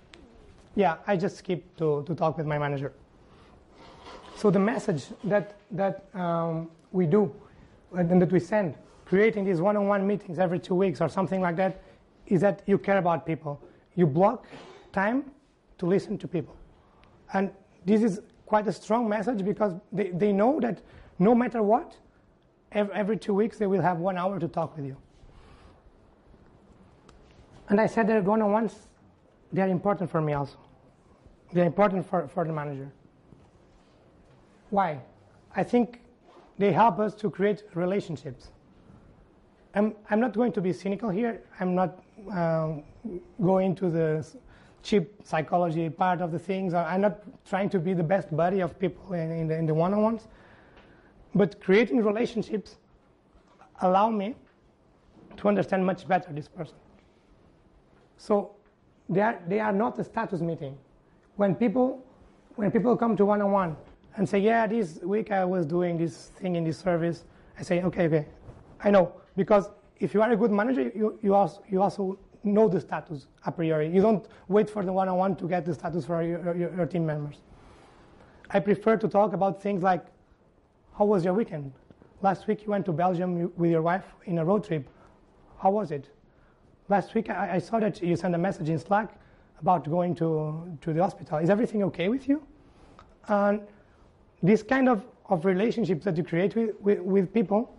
[0.75, 2.93] yeah, I just skip to, to talk with my manager.
[4.37, 7.33] So the message that, that um, we do
[7.93, 11.83] and that we send, creating these one-on-one meetings every two weeks or something like that,
[12.31, 13.61] is that you care about people.
[13.97, 14.47] You block
[14.93, 15.31] time
[15.79, 16.57] to listen to people.
[17.33, 17.51] And
[17.85, 20.81] this is quite a strong message because they, they know that
[21.19, 21.97] no matter what,
[22.73, 24.97] every, every two weeks they will have one hour to talk with you.
[27.69, 28.75] And I said that one-on-ones
[29.53, 30.57] they are important for me also.
[31.53, 32.91] They are important for, for the manager.
[34.71, 35.01] Why?
[35.57, 36.01] I think
[36.59, 38.51] they help us to create relationships.
[39.75, 41.43] I'm, I'm not going to be cynical here.
[41.61, 42.03] I'm not
[42.33, 42.83] um,
[43.43, 44.27] going to the
[44.83, 46.75] cheap psychology part of the things.
[46.75, 49.75] I'm not trying to be the best buddy of people in, in the, in the
[49.75, 50.27] one-on-ones.
[51.35, 52.77] But creating relationships
[53.83, 54.35] allow me
[55.37, 56.75] to understand much better this person.
[58.17, 58.53] So
[59.09, 60.77] they are, they are not a status meeting.
[61.37, 62.05] When people,
[62.57, 63.77] when people come to one-on-one
[64.17, 67.25] and say, yeah, this week I was doing this thing in this service,
[67.59, 68.27] I say, okay, okay,
[68.83, 69.13] I know.
[69.37, 73.27] Because if you are a good manager, you, you, also, you also know the status
[73.45, 73.89] a priori.
[73.89, 77.07] You don't wait for the one-on-one to get the status for your, your, your team
[77.07, 77.37] members.
[78.51, 80.05] I prefer to talk about things like,
[80.97, 81.73] how was your weekend?
[82.23, 84.89] Last week you went to Belgium with your wife in a road trip.
[85.59, 86.11] How was it?
[86.89, 89.17] Last week I, I, saw that you sent a message in Slack
[89.61, 91.39] about going to, to the hospital.
[91.39, 92.43] Is everything okay with you?
[93.29, 93.61] And
[94.43, 97.73] this kind of, of relationships that you create with, with, with people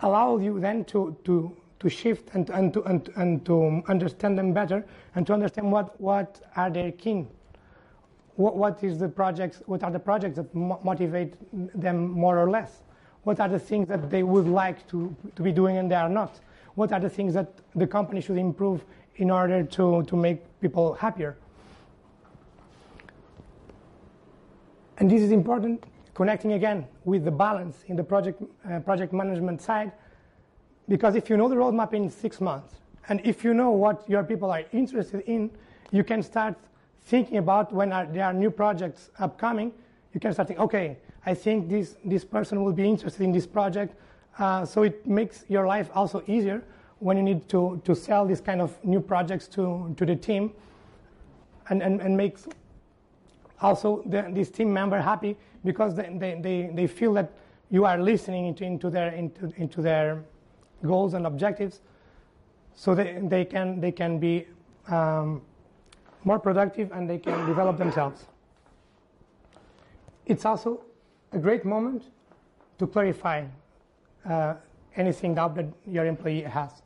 [0.00, 4.52] allow you then to, to, to shift and, and, to, and, and to understand them
[4.52, 4.84] better
[5.14, 7.28] and to understand what, what are their keen.
[8.36, 12.50] What, what is the projects, what are the projects that mo- motivate them more or
[12.50, 12.82] less?
[13.24, 16.08] What are the things that they would like to, to be doing and they are
[16.08, 16.38] not?
[16.76, 18.84] What are the things that the company should improve
[19.16, 21.36] in order to, to make people happier?
[24.98, 25.84] And this is important,
[26.18, 29.92] connecting again with the balance in the project, uh, project management side,
[30.88, 32.74] because if you know the roadmap in six months,
[33.08, 35.48] and if you know what your people are interested in,
[35.92, 36.56] you can start
[37.02, 39.70] thinking about when are, there are new projects upcoming,
[40.12, 43.46] you can start thinking, okay, I think this, this person will be interested in this
[43.46, 43.94] project.
[44.40, 46.64] Uh, so it makes your life also easier
[46.98, 50.50] when you need to, to sell these kind of new projects to, to the team.
[51.70, 52.48] And, and, and makes
[53.60, 57.32] also the, this team member happy because they, they, they, they feel that
[57.70, 60.24] you are listening into, into, their, into, into their
[60.82, 61.80] goals and objectives
[62.74, 64.46] so they, they, can, they can be
[64.88, 65.42] um,
[66.24, 68.26] more productive and they can develop themselves.
[70.26, 70.84] It's also
[71.32, 72.04] a great moment
[72.78, 73.44] to clarify
[74.28, 74.54] uh,
[74.96, 76.82] anything doubt that your employee has.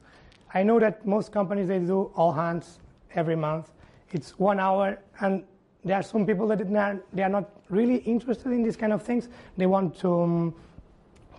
[0.54, 2.78] I know that most companies they do all hands
[3.14, 3.72] every month.
[4.12, 5.44] It's one hour, and
[5.84, 6.58] there are some people that
[7.12, 9.28] they are not really interested in these kind of things.
[9.56, 10.54] They want to um,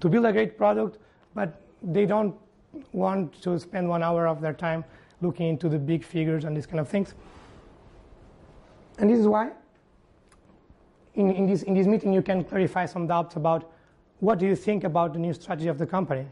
[0.02, 0.98] to build a great product,
[1.34, 2.36] but they don't
[2.92, 4.84] want to spend one hour of their time
[5.22, 7.14] looking into the big figures and these kind of things.
[9.00, 9.52] And this is why
[11.16, 13.72] in, in, this, in this meeting you can clarify some doubts about
[14.20, 16.26] what do you think about the new strategy of the company.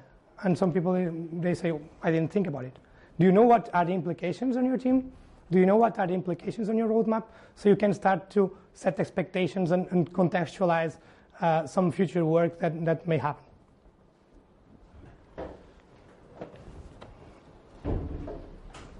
[0.44, 0.94] And some people,
[1.34, 1.72] they say,
[2.02, 2.78] I didn't think about it.
[3.20, 5.12] Do you know what are the implications on your team?
[5.52, 7.26] Do you know what are the implications on your roadmap?
[7.56, 10.98] So you can start to set expectations and, and contextualize
[11.42, 13.44] uh, some future work that, that may happen.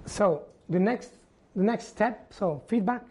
[0.04, 1.12] So the next,
[1.56, 3.02] the next step, so feedback,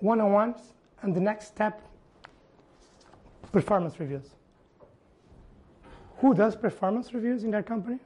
[0.00, 1.80] one-on-ones, and the next step,
[3.52, 4.34] performance reviews.
[6.16, 8.00] Who does performance reviews in their company?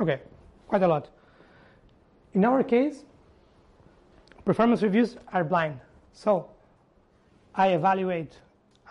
[0.00, 0.20] Okay,
[0.66, 1.10] quite a lot.
[2.34, 3.04] In our case,
[4.44, 5.78] performance reviews are blind.
[6.12, 6.48] So
[7.54, 8.38] I evaluate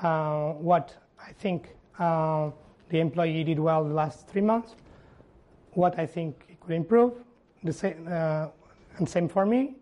[0.01, 2.51] uh, what I think uh,
[2.89, 4.75] the employee did well the last three months,
[5.73, 7.13] what I think he could improve,
[7.63, 8.47] the same, uh,
[8.97, 9.75] and same for me,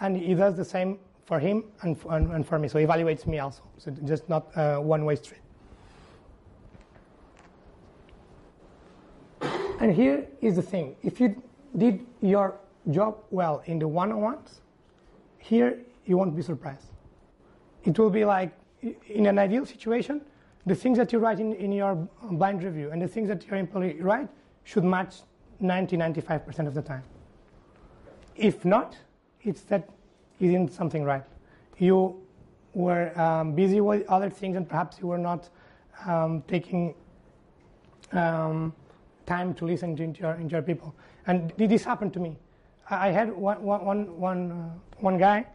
[0.00, 2.68] and he does the same for him and, and, and for me.
[2.68, 3.62] So he evaluates me also.
[3.78, 5.40] So just not a one-way street.
[9.80, 10.94] And here is the thing.
[11.02, 11.42] If you
[11.76, 12.54] did your
[12.90, 14.60] job well in the one-on-ones,
[15.38, 16.86] here you won't be surprised.
[17.84, 18.52] It will be like,
[19.08, 20.20] in an ideal situation,
[20.66, 23.56] the things that you write in, in your blind review and the things that your
[23.56, 24.28] employee write
[24.64, 25.16] should match
[25.60, 27.02] 90, 95% of the time.
[28.36, 28.96] If not,
[29.42, 29.88] it's that
[30.38, 31.24] you didn't something right.
[31.78, 32.20] You
[32.72, 35.48] were um, busy with other things and perhaps you were not
[36.06, 36.94] um, taking
[38.12, 38.74] um,
[39.26, 40.94] time to listen to your, your people.
[41.26, 42.36] And did this happened to me.
[42.90, 45.46] I had one, one, one, uh, one guy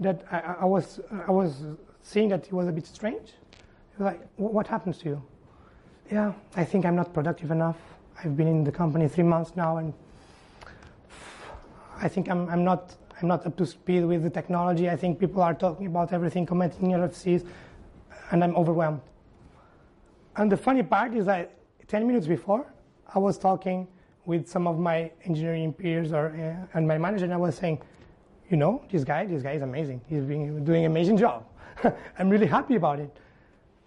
[0.00, 1.62] that I, I, was, I was
[2.02, 3.30] seeing that he was a bit strange.
[3.30, 5.22] He was like, what happens to you?
[6.10, 7.76] Yeah, I think I'm not productive enough.
[8.22, 9.92] I've been in the company three months now and
[12.00, 14.88] I think I'm, I'm not I'm not up to speed with the technology.
[14.88, 17.44] I think people are talking about everything, commenting RFCs,
[18.30, 19.00] and I'm overwhelmed.
[20.36, 21.52] And the funny part is that
[21.88, 22.64] 10 minutes before,
[23.12, 23.88] I was talking
[24.28, 27.80] with some of my engineering peers or, uh, and my manager, and I was saying,
[28.50, 30.02] you know, this guy, this guy is amazing.
[30.06, 31.46] He's been doing an amazing job.
[32.18, 33.10] I'm really happy about it.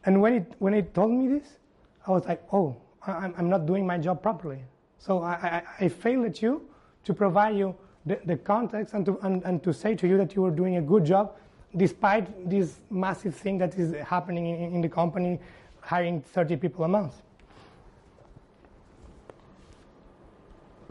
[0.06, 1.60] And when it when it told me this,
[2.08, 2.76] I was like, oh,
[3.06, 4.64] I'm, I'm not doing my job properly.
[4.98, 5.34] So I,
[5.80, 6.68] I, I failed at you
[7.04, 7.76] to provide you
[8.08, 10.78] the, the context and to, and, and to say to you that you were doing
[10.78, 11.36] a good job
[11.78, 15.40] despite this massive thing that is happening in, in the company,
[15.82, 17.22] hiring 30 people a month.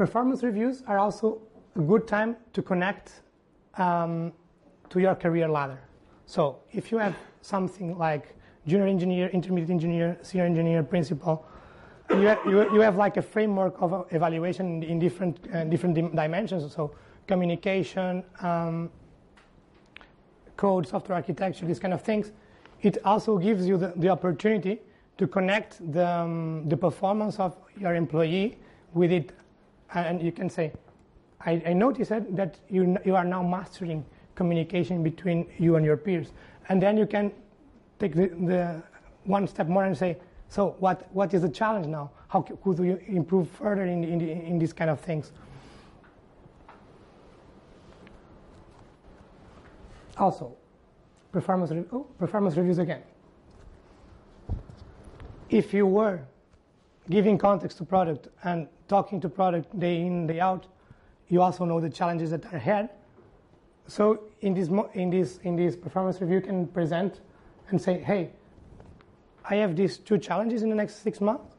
[0.00, 1.42] Performance reviews are also
[1.76, 3.20] a good time to connect
[3.76, 4.32] um,
[4.88, 5.78] to your career ladder.
[6.24, 8.34] So if you have something like
[8.66, 11.44] junior engineer, intermediate engineer, senior engineer, principal,
[12.08, 16.16] you have, you, you have like a framework of evaluation in different, uh, different dim-
[16.16, 16.74] dimensions.
[16.74, 16.94] So
[17.26, 18.88] communication, um,
[20.56, 22.32] code, software architecture, these kind of things.
[22.80, 24.80] It also gives you the, the opportunity
[25.18, 28.56] to connect the, um, the performance of your employee
[28.94, 29.32] with it.
[29.94, 30.72] And you can say,
[31.40, 36.32] I, I noticed that you, you are now mastering communication between you and your peers.
[36.68, 37.32] And then you can
[37.98, 38.82] take the, the
[39.24, 40.18] one step more and say,
[40.48, 42.10] so what, what is the challenge now?
[42.28, 45.32] How could we improve further in, in, in these kind of things?
[50.16, 50.54] Also,
[51.32, 53.02] performance, re- oh, performance reviews again.
[55.50, 56.20] if you were
[57.10, 60.66] giving context to product and talking to product day in, day out,
[61.28, 62.90] you also know the challenges that are ahead.
[63.86, 67.20] So in this, in this, in this performance review, you can present
[67.68, 68.30] and say, hey,
[69.48, 71.54] I have these two challenges in the next six months.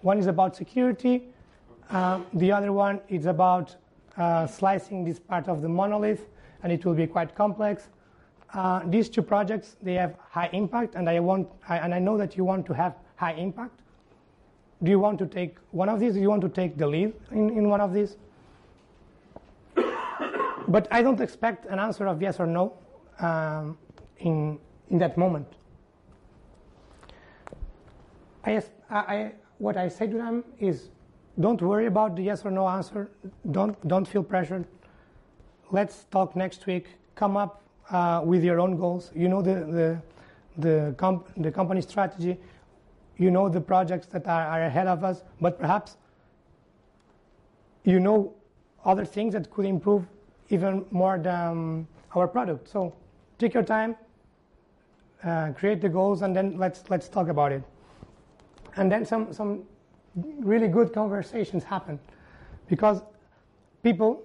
[0.00, 1.28] One is about security.
[1.90, 3.76] Uh, the other one is about
[4.16, 6.26] uh, slicing this part of the monolith,
[6.62, 7.88] and it will be quite complex.
[8.54, 12.16] Uh, these two projects, they have high impact, and I, want, I, and I know
[12.16, 13.80] that you want to have high impact.
[14.82, 16.14] Do you want to take one of these?
[16.14, 18.16] Do you want to take the lead in, in one of these?
[20.68, 22.72] but I don't expect an answer of yes or no
[23.18, 23.76] um,
[24.18, 24.58] in,
[24.88, 25.46] in that moment.
[28.44, 30.88] I, I, what I say to them is
[31.38, 33.10] don't worry about the yes or no answer.
[33.50, 34.66] Don't, don't feel pressured.
[35.70, 36.86] Let's talk next week.
[37.14, 39.10] Come up uh, with your own goals.
[39.14, 40.02] You know the, the,
[40.58, 42.38] the, comp- the company strategy.
[43.20, 45.98] You know the projects that are, are ahead of us, but perhaps
[47.84, 48.32] you know
[48.84, 50.06] other things that could improve
[50.48, 52.68] even more than our product.
[52.68, 52.94] So
[53.38, 53.94] take your time,
[55.22, 57.62] uh, create the goals, and then let's, let's talk about it.
[58.76, 59.64] And then some, some
[60.38, 61.98] really good conversations happen
[62.68, 63.02] because
[63.82, 64.22] people,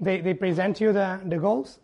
[0.00, 1.78] they, they present you the, the goals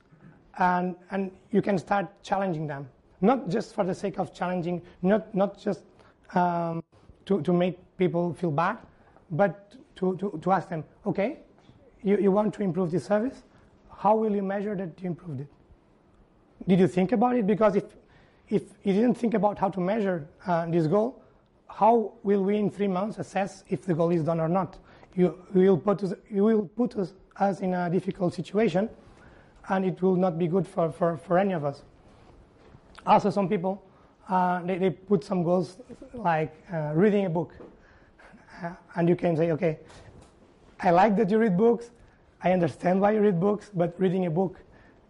[0.59, 2.88] and, and you can start challenging them.
[3.20, 5.84] Not just for the sake of challenging, not, not just
[6.35, 6.83] um,
[7.26, 8.78] to, to make people feel bad,
[9.30, 11.39] but to, to, to ask them, okay,
[12.03, 13.43] you, you want to improve this service?
[13.97, 15.49] How will you measure that you improved it?
[16.66, 17.47] Did you think about it?
[17.47, 17.85] Because if,
[18.49, 21.22] if you didn't think about how to measure uh, this goal,
[21.68, 24.78] how will we in three months assess if the goal is done or not?
[25.14, 28.89] You, you will put us, you will put us, us in a difficult situation,
[29.68, 31.83] and it will not be good for, for, for any of us.
[33.07, 33.83] Also, some people
[34.29, 35.79] uh, they, they put some goals
[36.14, 37.55] like uh, reading a book,
[38.62, 39.79] uh, and you can say, okay,
[40.81, 41.91] I like that you read books.
[42.43, 44.59] I understand why you read books, but reading a book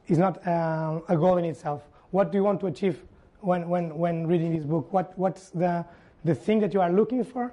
[0.07, 1.83] is not uh, a goal in itself.
[2.11, 3.03] What do you want to achieve
[3.41, 4.93] when, when, when reading this book?
[4.93, 5.85] What, what's the
[6.25, 7.53] the thing that you are looking for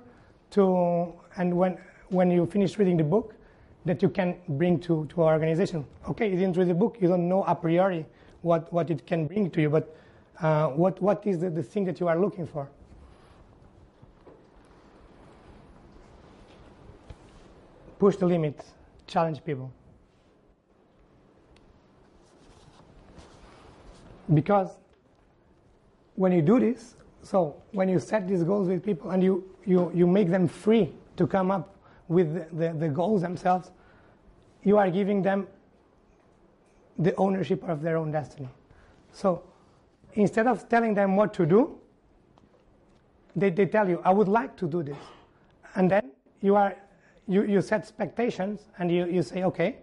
[0.51, 1.77] to, and when,
[2.09, 3.33] when you finish reading the book,
[3.85, 5.85] that you can bring to, to our organization.
[6.09, 8.05] Okay, you didn't read the book, you don't know a priori
[8.41, 9.95] what, what it can bring to you, but
[10.41, 12.69] uh, what, what is the, the thing that you are looking for?
[17.97, 18.73] Push the limits,
[19.07, 19.71] challenge people.
[24.33, 24.69] Because
[26.15, 29.91] when you do this, so when you set these goals with people and you, you,
[29.93, 31.75] you make them free to come up
[32.07, 33.71] with the, the, the goals themselves,
[34.63, 35.47] you are giving them
[36.97, 38.49] the ownership of their own destiny.
[39.11, 39.43] So
[40.19, 41.77] instead of telling them what to do,
[43.35, 44.97] they, they tell you, I would like to do this.
[45.75, 46.11] And then
[46.41, 46.75] you, are,
[47.27, 49.77] you, you set expectations and you, you say, okay,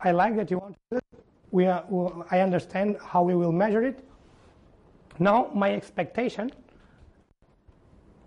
[0.00, 1.24] I like that you want to do it.
[1.52, 1.84] We are,
[2.30, 4.04] I understand how we will measure it.
[5.18, 6.50] Now, my expectation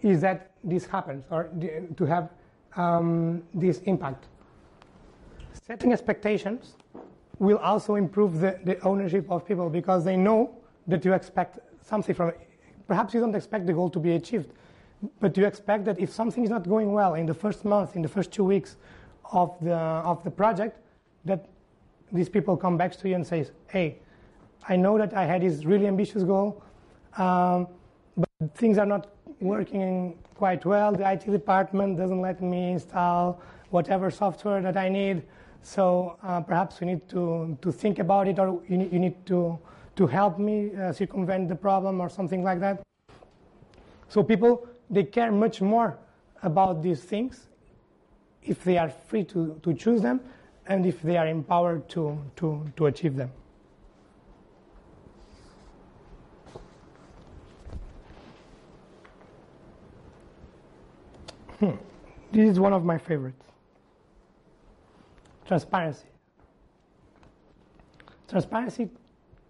[0.02, 1.50] is that this happens or
[1.98, 2.30] to have
[2.76, 4.28] um, this impact.
[5.66, 6.76] Setting expectations
[7.40, 12.16] will also improve the, the ownership of people because they know that you expect something
[12.16, 12.32] from.
[12.88, 14.50] Perhaps you don't expect the goal to be achieved,
[15.20, 18.02] but you expect that if something is not going well in the first month, in
[18.02, 18.78] the first two weeks
[19.32, 20.80] of the, of the project,
[21.26, 21.48] that
[22.12, 23.98] these people come back to you and say, hey,
[24.68, 26.62] I know that I had this really ambitious goal.
[27.18, 27.68] Um,
[28.16, 29.08] but things are not
[29.40, 30.94] working quite well.
[30.94, 35.24] The IT department doesn't let me install whatever software that I need.
[35.62, 39.58] So uh, perhaps we need to, to think about it, or you you need to,
[39.96, 42.82] to help me uh, circumvent the problem, or something like that.
[44.10, 45.98] So people they care much more
[46.42, 47.48] about these things
[48.44, 50.20] if they are free to, to choose them,
[50.68, 53.32] and if they are empowered to, to, to achieve them.
[61.60, 61.72] Hmm.
[62.32, 63.46] This is one of my favorites.
[65.46, 66.08] Transparency.
[68.28, 68.90] Transparency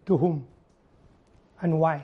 [0.06, 0.46] to whom
[1.62, 2.04] and why?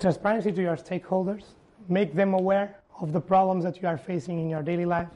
[0.00, 1.44] Transparency to your stakeholders.
[1.88, 5.08] Make them aware of the problems that you are facing in your daily life.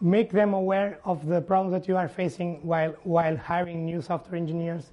[0.00, 4.36] Make them aware of the problems that you are facing while, while hiring new software
[4.36, 4.92] engineers.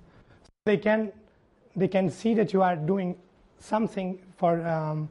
[0.66, 1.12] They can,
[1.76, 3.16] they can see that you are doing
[3.60, 5.10] something for um,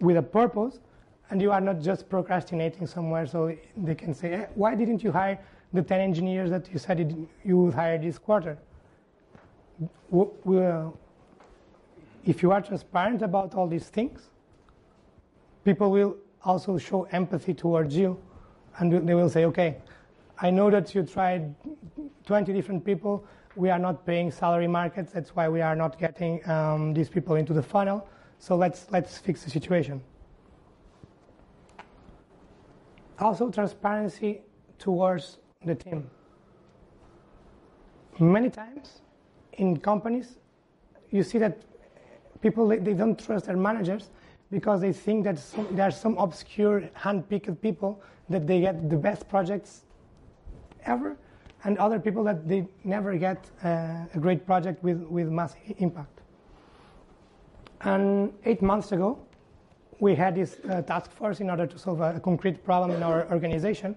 [0.00, 0.80] with a purpose,
[1.30, 3.26] and you are not just procrastinating somewhere.
[3.26, 5.38] So they can say, eh, "Why didn't you hire
[5.72, 8.58] the 10 engineers that you said you would hire this quarter?"
[10.10, 10.26] We,
[12.24, 14.30] if you are transparent about all these things,
[15.64, 18.18] people will also show empathy towards you
[18.78, 19.78] and they will say, okay,
[20.40, 21.54] I know that you tried
[22.26, 23.24] 20 different people.
[23.54, 25.12] We are not paying salary markets.
[25.12, 28.08] That's why we are not getting um, these people into the funnel.
[28.38, 30.00] So let's, let's fix the situation.
[33.18, 34.40] Also, transparency
[34.78, 36.10] towards the team.
[38.18, 39.00] Many times
[39.54, 40.38] in companies,
[41.10, 41.62] you see that
[42.40, 44.10] people they, they don't trust their managers
[44.50, 48.96] because they think that some, there are some obscure hand-picked people that they get the
[48.96, 49.84] best projects
[50.84, 51.16] ever,
[51.64, 56.20] and other people that they never get uh, a great project with, with mass impact.
[57.82, 59.18] And eight months ago,
[60.00, 63.02] we had this uh, task force in order to solve a, a, concrete problem in
[63.02, 63.94] our organization.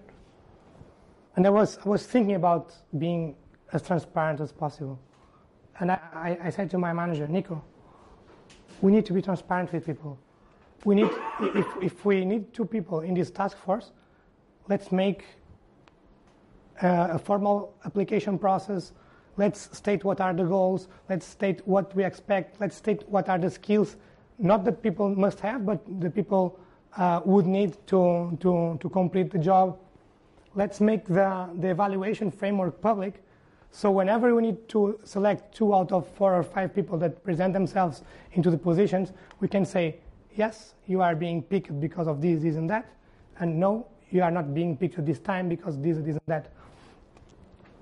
[1.36, 3.36] And I was, I was thinking about being
[3.72, 4.98] as transparent as possible.
[5.78, 7.62] And I, I, I said to my manager, Nico,
[8.80, 10.18] we need to be transparent with people.
[10.84, 11.10] We need,
[11.40, 13.92] if, if we need two people in this task force,
[14.68, 15.24] let's make
[16.82, 18.92] uh, a formal application process.
[19.36, 20.88] Let's state what are the goals.
[21.08, 22.60] Let's state what we expect.
[22.60, 23.96] Let's state what are the skills,
[24.38, 26.58] not that people must have, but the people
[26.96, 29.78] uh, would need to, to, to complete the job.
[30.56, 33.22] Let's make the, the evaluation framework public.
[33.72, 37.52] So whenever we need to select two out of four or five people that present
[37.52, 38.02] themselves
[38.32, 39.96] into the positions, we can say,
[40.34, 42.88] yes, you are being picked because of this, this, and that,
[43.38, 46.50] and no, you are not being picked this time because this, this, and that.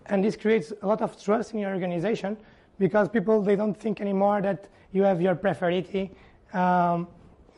[0.07, 2.37] And this creates a lot of trust in your organization
[2.81, 6.11] because people, they don't think anymore that you have your preferity,
[6.53, 7.07] um,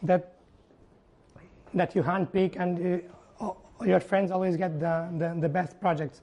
[0.03, 0.35] that,
[1.73, 3.16] that you handpick and uh,
[3.85, 6.23] your friends always get the, the, the, best projects.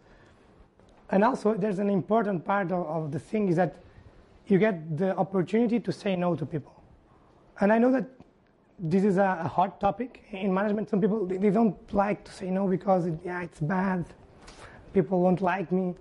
[1.12, 3.76] And also, there's an important part of, of the thing is that
[4.48, 6.74] you get the opportunity to say no to people.
[7.60, 8.06] And I know that
[8.80, 10.90] this is a, a hot topic in management.
[10.90, 14.06] Some people they, they don't like to say no because it, yeah, it's bad.
[14.94, 15.96] People won't like me.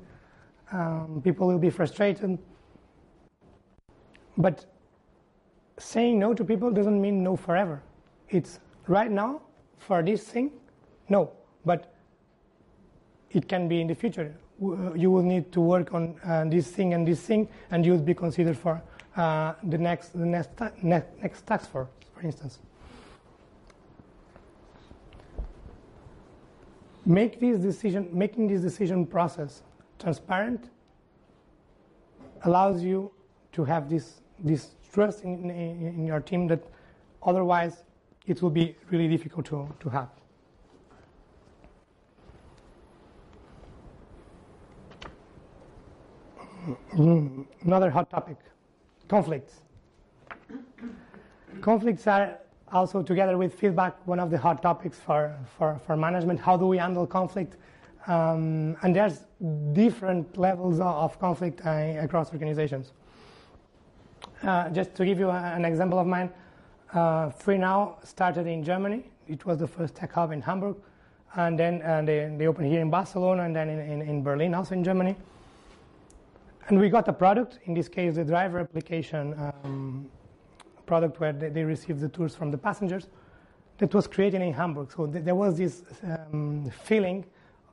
[0.73, 2.39] Um, people will be frustrated.
[4.39, 4.65] But
[5.79, 7.83] saying no to people doesn't mean no forever.
[8.31, 9.43] It's right now
[9.79, 10.51] for this thing,
[11.09, 11.33] no.
[11.65, 11.93] But
[13.31, 14.35] it can be in the future.
[14.61, 18.03] You will need to work on uh, this thing and this thing, and you will
[18.03, 18.83] be considered for
[19.17, 20.51] uh, the next the next
[20.83, 22.61] next, next task force, for instance.
[27.05, 29.63] Make this decision, making this decision process
[29.99, 30.71] transparent
[32.45, 33.11] allows you
[33.53, 36.63] to have this, this trust in, in, in your team that
[37.23, 37.83] otherwise
[38.27, 40.09] it will be really difficult to, to have.
[47.65, 48.37] Another hot topic
[49.09, 49.61] conflicts.
[51.61, 52.39] conflicts are
[52.73, 56.41] also, together with feedback, one of the hot topics for, for, for management.
[56.41, 57.57] How do we handle conflict?
[58.07, 59.27] Um, and there's
[59.73, 62.93] different levels of conflict uh, across organizations.
[64.43, 66.31] Uh, just to give you an example of mine,
[66.95, 69.05] uh, FreeNow started in Germany.
[69.29, 70.77] It was the first tech hub in Hamburg.
[71.35, 74.55] And then uh, they, they opened here in Barcelona and then in, in, in, Berlin,
[74.55, 75.17] also in Germany.
[76.69, 80.11] And we got a product, in this case, the driver application um,
[80.87, 83.09] product where they, they received the tours from the passengers
[83.79, 84.93] that was created in Hamburg.
[84.93, 87.25] So th- there was this um, feeling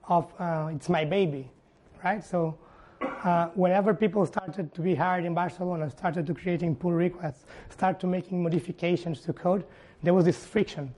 [0.07, 1.51] of uh, it's my baby,
[2.03, 2.23] right?
[2.23, 2.57] So
[3.23, 7.99] uh, whenever people started to be hired in Barcelona, started to creating pull requests, start
[7.99, 9.65] to making modifications to code,
[10.01, 10.93] there was this friction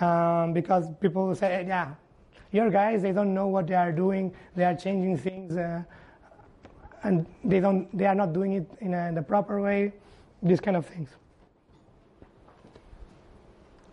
[0.00, 1.94] um, because people say, yeah,
[2.52, 5.82] your guys, they don't know what they are doing, they are changing things, uh,
[7.06, 9.92] and they don't, they are not doing it in, a, in the proper way,
[10.42, 11.08] these kind of things.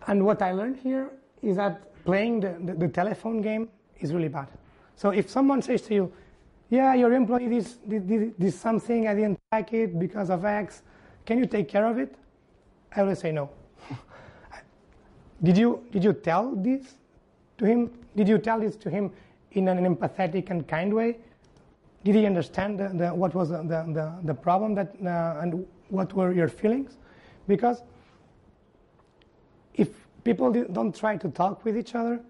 [0.08, 1.10] And what I learned here
[1.40, 3.68] is that playing the, the, the telephone game
[4.00, 4.48] is really bad.
[4.96, 6.12] So if someone says to you,
[6.70, 10.82] yeah, your employee did, did, did, something, I didn't like it because of X,
[11.24, 12.16] can you take care of it?
[12.94, 13.48] I always say no.
[15.42, 16.94] did, you, did you tell this
[17.58, 17.90] to him?
[18.16, 19.12] Did you tell this to him
[19.52, 21.18] in an empathetic and kind way?
[22.04, 26.12] Did he understand the, the, what was the, the, the problem that, uh, and what
[26.12, 26.98] were your feelings?
[27.48, 27.82] Because
[29.74, 29.88] if
[30.22, 32.20] people don't try to talk with each other,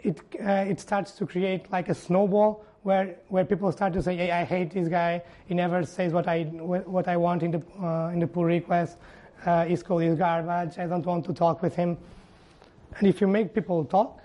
[0.00, 4.16] it, uh, it starts to create like a snowball where, where people start to say,
[4.16, 5.22] hey, I hate this guy.
[5.46, 8.98] He never says what I, what I want in the, uh, in the pull request.
[9.44, 10.78] Uh, his code is garbage.
[10.78, 11.98] I don't want to talk with him.
[12.96, 14.20] And if you make people talk,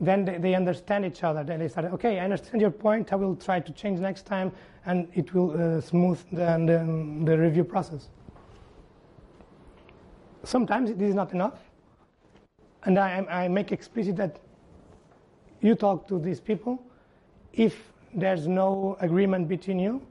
[0.00, 1.44] then they, they understand each other.
[1.44, 3.12] Then they start, okay, I understand your point.
[3.12, 4.50] I will try to change next time,
[4.86, 8.08] and it will uh, smooth the, the, the review process.
[10.44, 11.58] sometimes this is not enough.
[12.84, 14.40] And I, I make explicit that
[15.60, 16.82] you talk to these people.
[17.52, 20.02] If there's no agreement between you,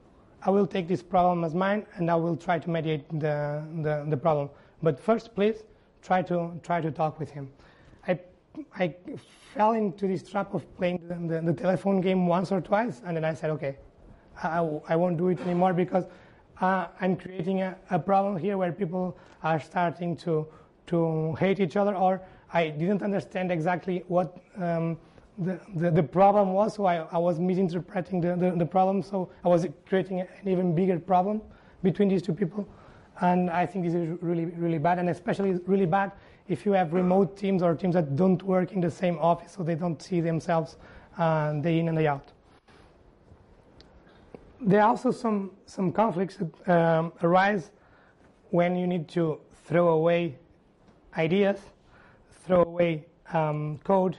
[0.43, 4.05] I will take this problem as mine and I will try to mediate the, the,
[4.07, 4.49] the problem.
[4.81, 5.63] But first, please
[6.01, 7.49] try to try to talk with him.
[8.77, 8.95] I,
[9.53, 13.17] fell into this trap of playing the, the, the telephone game once or twice, and
[13.17, 13.77] then I said, okay,
[14.43, 16.05] I, I won't do it anymore because
[16.61, 20.47] uh, I'm creating a, a, problem here where people are starting to
[20.87, 22.21] to hate each other, or
[22.51, 24.97] I didn't understand exactly what um,
[25.37, 29.29] the, the, the, problem was, so I, I was misinterpreting the, the, the, problem, so
[29.45, 31.41] I was creating an even bigger problem
[31.83, 32.67] between these two people.
[33.21, 36.11] And I think this is really, really bad, and especially really bad
[36.49, 39.63] if you have remote teams or teams that don't work in the same office, so
[39.63, 40.77] they don't see themselves
[41.17, 42.33] uh, day in and day out.
[44.59, 47.71] There are also some, some conflicts that um, arise
[48.49, 50.37] when you need to throw away
[51.15, 51.59] ideas,
[52.45, 54.17] throw away um, code,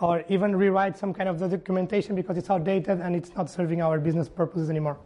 [0.00, 3.80] or even rewrite some kind of the documentation because it's outdated and it's not serving
[3.80, 4.98] our business purposes anymore.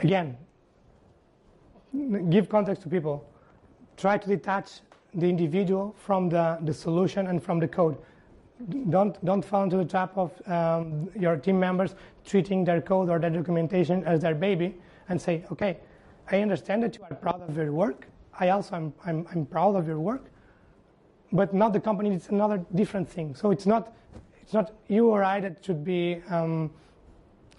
[0.00, 0.36] Again,
[2.28, 3.31] give context to people.
[3.96, 4.80] Try to detach
[5.14, 7.96] the individual from the, the solution and from the code.
[8.90, 13.18] Don't, don't fall into the trap of um, your team members treating their code or
[13.18, 14.74] their documentation as their baby
[15.08, 15.78] and say, okay,
[16.30, 18.06] I understand that you are proud of your work.
[18.38, 20.32] I also am I'm, I'm proud of your work
[21.32, 22.14] but not the company.
[22.14, 23.34] It's another different thing.
[23.34, 23.94] So it's not
[24.42, 26.20] it's not you or I that should be.
[26.28, 26.70] Um,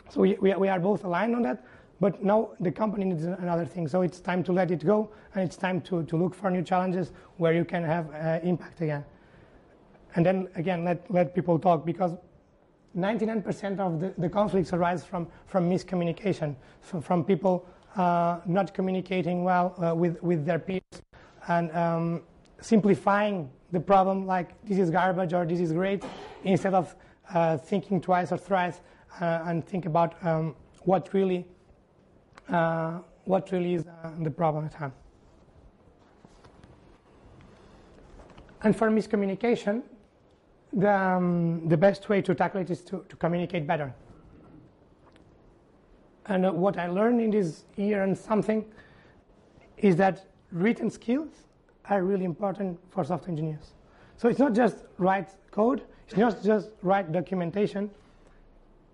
[0.10, 1.66] so we, we, we are both aligned on that.
[2.04, 3.88] But now the company needs another thing.
[3.88, 6.62] So it's time to let it go, and it's time to, to look for new
[6.62, 9.06] challenges where you can have uh, impact again.
[10.14, 12.18] And then again, let let people talk because
[12.93, 19.74] 99% of the, the conflicts arise from from miscommunication, from people uh, not communicating well
[19.82, 21.01] uh, with with their peers,
[21.47, 22.22] and um,
[22.60, 26.04] simplifying the problem like this is garbage or this is great
[26.43, 26.97] instead of
[27.34, 28.82] uh, thinking twice or thrice
[29.22, 31.47] uh, and think about um, what really
[32.50, 34.91] uh, what really is uh, the problem at hand.
[38.64, 39.84] And for miscommunication,
[40.72, 43.94] the, um, the best way to tackle it is to, to communicate better.
[46.26, 48.66] And uh, what I learned in this year and something
[49.78, 51.30] is that written skills
[51.89, 53.74] are really important for software engineers.
[54.16, 57.89] So it's not just write code, it's not just write documentation,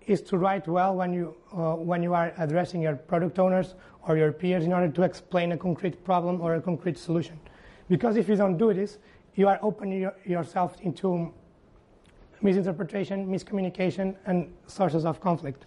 [0.06, 3.74] it's to write well when you, uh, when you are addressing your product owners
[4.06, 7.38] or your peers in order to explain a concrete problem or a concrete solution.
[7.88, 8.98] Because if you don't do this,
[9.34, 11.32] you are opening your, yourself into
[12.42, 15.66] misinterpretation, miscommunication, and sources of conflict.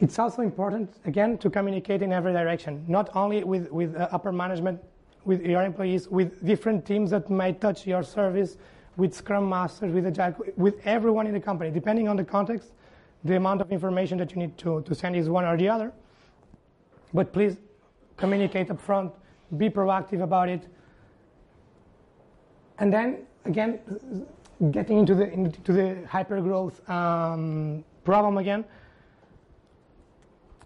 [0.00, 4.32] It's also important, again, to communicate in every direction, not only with, with uh, upper
[4.32, 4.80] management,
[5.24, 8.56] with your employees, with different teams that might touch your service,
[8.96, 11.70] with Scrum Masters, with Agile, with everyone in the company.
[11.70, 12.72] Depending on the context,
[13.24, 15.92] the amount of information that you need to, to send is one or the other.
[17.14, 17.56] But please
[18.16, 19.12] communicate up front,
[19.56, 20.66] be proactive about it.
[22.78, 23.78] And then, again,
[24.70, 28.64] getting into the, into the hypergrowth um, problem again,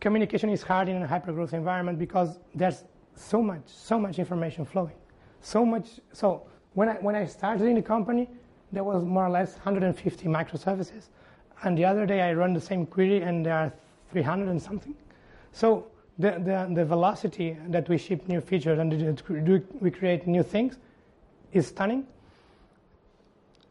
[0.00, 4.94] communication is hard in a hypergrowth environment because there's so much, so much information flowing.
[5.40, 6.00] So much.
[6.12, 6.46] So
[6.76, 8.28] when I, when I started in the company,
[8.70, 11.08] there was more or less 150 microservices.
[11.62, 13.72] And the other day I run the same query and there are
[14.12, 14.94] 300 and something.
[15.52, 15.86] So
[16.18, 19.22] the, the, the velocity that we ship new features and
[19.80, 20.76] we create new things
[21.54, 22.06] is stunning.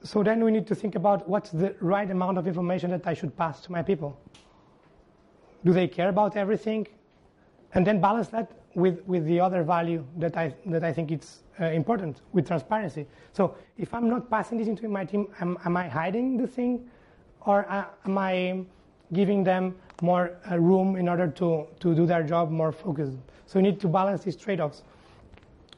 [0.04, 3.14] So then we need to think about what's the right amount of information that I
[3.14, 4.20] should pass to my people.
[5.64, 6.88] Do they care about everything?
[7.76, 11.44] And then balance that with, with the other value that I, that I think it's
[11.60, 13.08] uh, important, with transparency.
[13.32, 16.90] So if I'm not passing this into my team, am, am I hiding the thing?
[17.46, 18.64] Or uh, am I
[19.14, 23.18] giving them more uh, room in order to, to do their job more focused?
[23.46, 24.84] So you need to balance these trade-offs.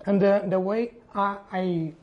[0.05, 1.93] And the, the way I, I,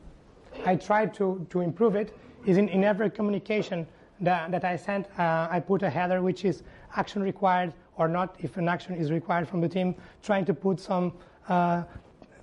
[0.65, 2.17] I try to, to improve it
[2.47, 3.87] is in, in every communication
[4.21, 6.63] that, that I sent, uh, I put a header which is
[6.95, 10.81] action required or not, if an action is required from the team, trying to put
[10.81, 11.13] some
[11.49, 11.83] uh,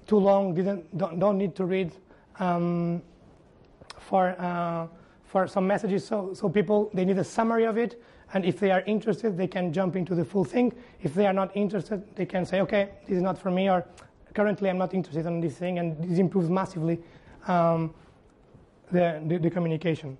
[0.08, 1.92] too long, didn't, don't, don't need to read
[2.40, 3.02] um,
[4.00, 4.88] for, uh,
[5.26, 6.06] for some messages.
[6.06, 8.02] So, so people, they need a summary of it.
[8.34, 10.74] And if they are interested, they can jump into the full thing.
[11.02, 13.86] If they are not interested, they can say, okay, this is not for me, or
[14.34, 15.80] currently I'm not interested in this thing.
[15.80, 17.00] And this improves massively
[17.48, 17.94] um,
[18.90, 20.18] the, the, the communication.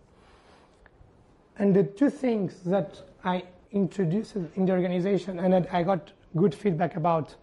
[1.58, 6.96] And the two things that I introduced in the organization and I got good feedback
[6.96, 7.36] about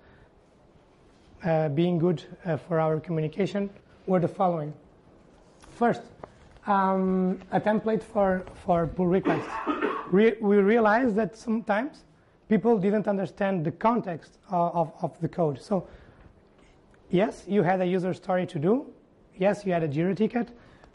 [1.44, 3.70] uh, being good uh, for our communication
[4.06, 4.72] were the following.
[5.70, 6.02] First,
[6.66, 9.48] um, a template for, for pull requests.
[10.10, 12.04] Re- we realized that sometimes
[12.48, 15.60] people didn't understand the context of, of, of, the code.
[15.60, 15.86] So,
[17.10, 18.86] yes, you had a user story to do.
[19.36, 20.48] Yes, you had a Jira ticket,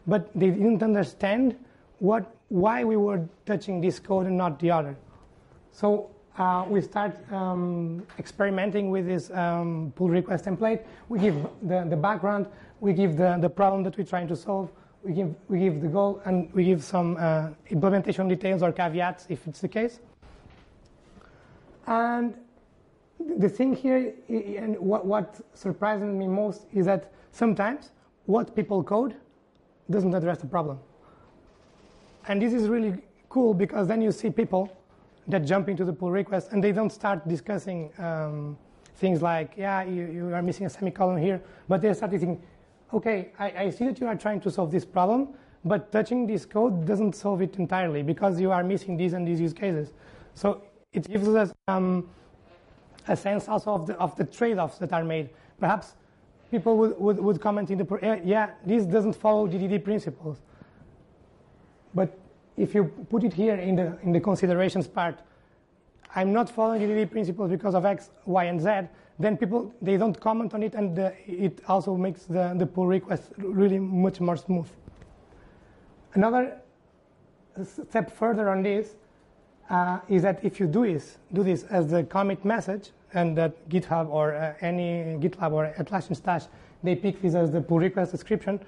[0.06, 1.56] but they didn't understand
[1.98, 4.96] what, why we were touching this code and not the other.
[5.74, 6.08] So
[6.38, 10.84] uh, we start um, experimenting with this um, pull request template.
[11.08, 12.46] We give the, the background,
[12.78, 14.70] we give the, the problem that we're trying to solve,
[15.02, 19.26] we give, we give the goal, and we give some uh, implementation details or caveats
[19.28, 19.98] if it's the case.
[21.88, 22.34] And
[23.18, 27.90] the thing here, and what, what surprises me most, is that sometimes
[28.26, 29.16] what people code
[29.90, 30.78] doesn't address the problem.
[32.28, 32.94] And this is really
[33.28, 34.70] cool because then you see people
[35.28, 38.56] that jump into the pull request and they don't start discussing um,
[38.96, 42.40] things like, yeah, you, you, are missing a semicolon here, but they start thinking,
[42.92, 45.28] okay, I, I, see that you are trying to solve this problem,
[45.64, 49.40] but touching this code doesn't solve it entirely because you are missing these and these
[49.40, 49.92] use cases.
[50.34, 50.62] So
[50.92, 52.08] it gives us um,
[53.08, 55.30] a sense also of the, of the trade-offs that are made.
[55.58, 55.94] Perhaps
[56.50, 60.40] people would, would, would comment in the, yeah, this doesn't follow GDD principles.
[61.94, 62.16] But
[62.56, 65.20] if you put it here in the, in the considerations part,
[66.14, 68.88] I'm not following GDD principles because of X, Y, and Z,
[69.18, 72.86] then people, they don't comment on it, and the, it also makes the, the pull
[72.86, 74.68] request really much more smooth.
[76.14, 76.60] Another
[77.64, 78.94] step further on this
[79.70, 83.68] uh, is that if you do this, do this as the commit message, and that
[83.68, 86.44] GitHub or uh, any GitLab or Atlassian Stash,
[86.82, 88.60] they pick this as the pull request description,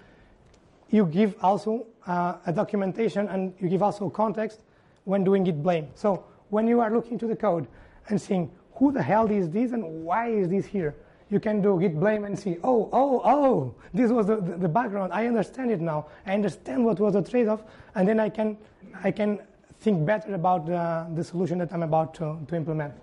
[0.91, 4.61] you give also uh, a documentation and you give also context
[5.05, 5.89] when doing git blame.
[5.95, 7.67] So when you are looking to the code
[8.09, 10.95] and seeing who the hell is this and why is this here,
[11.31, 15.13] you can do git blame and see, oh, oh, oh, this was the, the, background.
[15.13, 16.07] I understand it now.
[16.25, 17.65] I understand what was the trade-off,
[17.97, 18.57] and then I can,
[19.03, 19.41] I can
[19.81, 22.95] think better about the, the solution that I'm about to, to implement.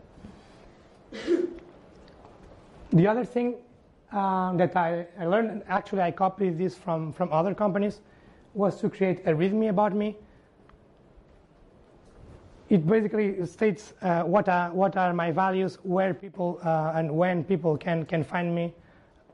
[2.93, 3.55] the other thing
[4.13, 8.01] um, that I, I, learned, actually I copied this from, from other companies,
[8.53, 10.15] was to create a README about me.
[12.69, 17.43] It basically states uh, what, are, what are my values, where people uh, and when
[17.43, 18.73] people can, can find me,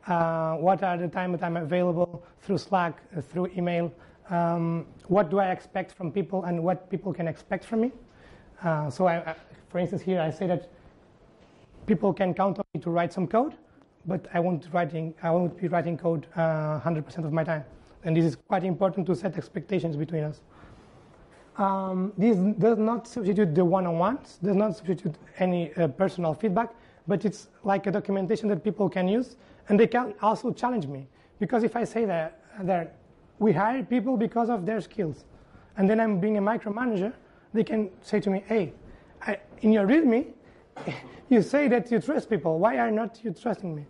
[0.08, 3.92] uh, what are the time that I'm available through Slack, uh, through email,
[4.30, 7.92] um, what do I expect from people and what people can expect from me.
[8.64, 9.36] Uh, so I,
[9.70, 10.70] for instance, here I say that
[11.86, 13.56] people can count on me to write some code,
[14.06, 17.64] but I won't, writing, I won't be writing code uh, 100% of my time.
[18.04, 20.42] And this is quite important to set expectations between us.
[21.58, 26.74] Um, this does not substitute the one-on-ones, does not substitute any uh, personal feedback,
[27.08, 29.36] but it's like a documentation that people can use,
[29.68, 31.08] and they can also challenge me.
[31.40, 32.96] Because if I say that, that
[33.40, 35.26] we hire people because of their skills,
[35.76, 37.14] and then I'm being a micromanager,
[37.54, 38.74] they can say to me, hey,
[39.22, 40.28] I, in your README,
[41.30, 42.60] you say that you trust people.
[42.60, 43.86] Why are not you trusting me?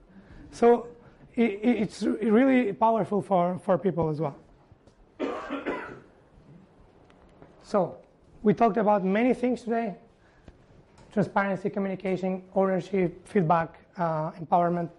[0.52, 0.88] So
[1.36, 4.36] it, it's really powerful for, for people as well.
[7.64, 7.98] so
[8.44, 9.96] we talked about many things today.
[11.14, 14.90] Transparency, communication, ownership, feedback, uh, empowerment.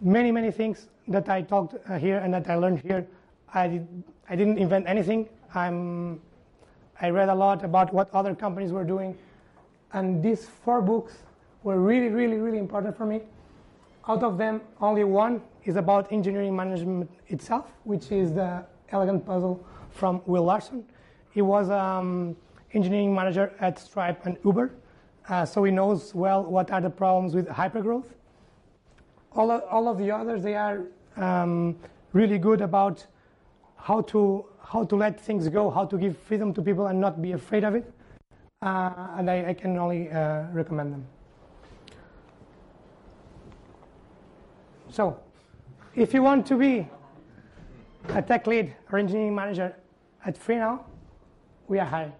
[0.00, 3.06] Many, many things that I talked uh, here and that I learned here.
[3.54, 5.28] I, did, I didn't invent anything.
[5.54, 6.20] I'm,
[7.00, 9.16] I read a lot about what other companies were doing
[9.92, 11.14] and these four books
[11.62, 13.20] were really, really, really important for me.
[14.08, 19.64] Out of them, only one is about engineering management itself, which is the Elegant Puzzle
[19.90, 20.84] from Will Larson.
[21.30, 22.36] He was um,
[22.72, 24.74] engineering manager at Stripe and Uber,
[25.28, 28.06] uh, so he knows well what are the problems with hypergrowth.
[29.34, 30.82] All of, all of the others, they are
[31.16, 31.76] um,
[32.12, 33.06] really good about
[33.76, 37.20] how to how to let things go, how to give freedom to people and not
[37.20, 37.92] be afraid of it
[38.62, 41.06] and I, I, can only uh, recommend them.
[44.88, 45.18] So,
[45.96, 46.86] if you want to be
[48.10, 49.74] a tech lead or engineering manager
[50.24, 50.80] at FreeNow,
[51.66, 52.12] we are hiring.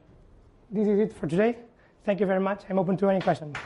[0.70, 1.58] This is it for today.
[2.04, 2.64] Thank you very much.
[2.68, 3.56] I'm open to any questions.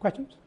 [0.00, 0.45] Questions?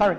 [0.00, 0.16] Sorry.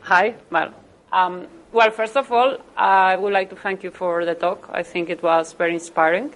[0.00, 0.34] Hi.
[0.50, 0.74] Well,
[1.12, 4.68] um, well, first of all, I would like to thank you for the talk.
[4.72, 6.34] I think it was very inspiring.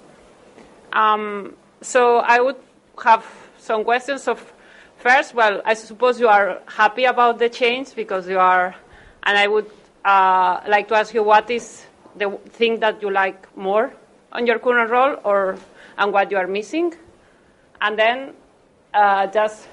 [0.92, 2.54] Um, so I would
[3.02, 3.26] have
[3.58, 4.38] some questions of
[4.98, 8.76] first, well, I suppose you are happy about the change because you are,
[9.24, 9.68] and I would
[10.04, 13.92] uh, like to ask you what is the thing that you like more
[14.30, 15.58] on your current role or
[15.98, 16.94] and what you are missing.
[17.80, 18.34] And then
[18.94, 19.66] uh, just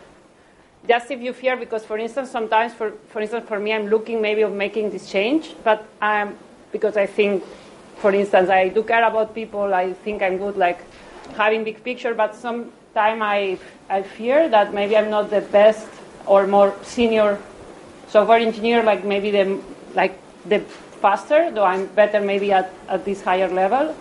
[0.88, 4.22] just if you fear, because for instance, sometimes, for, for instance, for me, I'm looking
[4.22, 6.38] maybe of making this change, but I'm,
[6.72, 7.44] because I think,
[7.98, 10.80] for instance, I do care about people, I think I'm good, like
[11.36, 12.74] having big picture, but sometimes
[13.22, 13.58] I,
[13.90, 15.88] I fear that maybe I'm not the best
[16.26, 17.40] or more senior
[18.10, 19.62] software engineer, like maybe the,
[19.94, 23.96] like the faster, though I'm better maybe at, at this higher level.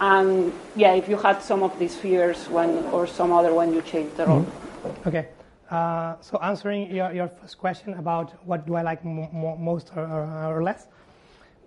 [0.00, 3.80] And yeah, if you had some of these fears when, or some other when you
[3.82, 4.42] changed the role.
[4.42, 5.08] Mm-hmm.
[5.08, 5.28] Okay.
[5.70, 10.56] Uh, so answering your, your first question about what do I like most or, or,
[10.56, 10.86] or, less,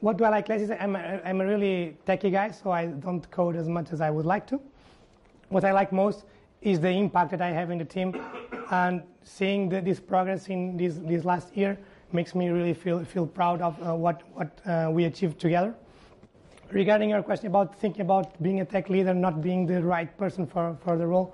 [0.02, 2.88] what do I like less is I'm a, I'm a really techie guy, so I
[2.88, 4.62] don't code as much as I would like to.
[5.50, 6.26] What I like most
[6.62, 8.20] is the impact that I have in the team,
[8.70, 11.78] and seeing the, this progress in this, this last year
[12.12, 15.74] makes me really feel feel proud of uh, what what uh, we achieved together.
[16.72, 20.46] Regarding your question about thinking about being a tech leader, not being the right person
[20.46, 21.34] for, for the role,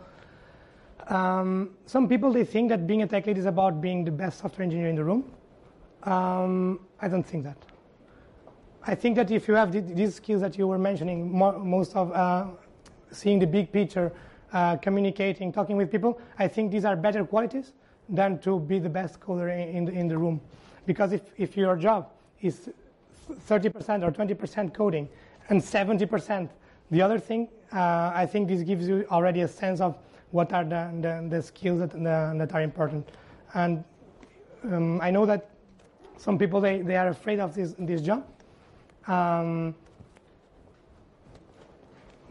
[1.07, 4.39] um, some people they think that being a tech lead is about being the best
[4.39, 5.31] software engineer in the room.
[6.03, 7.57] Um, I don't think that.
[8.85, 12.47] I think that if you have these skills that you were mentioning, most of uh,
[13.11, 14.11] seeing the big picture,
[14.51, 17.71] uh, communicating, talking with people, I think these are better qualities
[18.09, 20.41] than to be the best coder in the, in the room.
[20.85, 22.09] Because if, if your job
[22.41, 22.69] is
[23.49, 25.07] 30% or 20% coding
[25.49, 26.49] and 70%
[26.91, 29.97] the other thing, uh, I think this gives you already a sense of
[30.33, 33.07] what are the, the, the skills that, the, that are important.
[33.53, 33.83] And
[34.63, 35.51] um, I know that
[36.17, 38.25] some people, they, they are afraid of this, this job.
[39.05, 39.75] Um,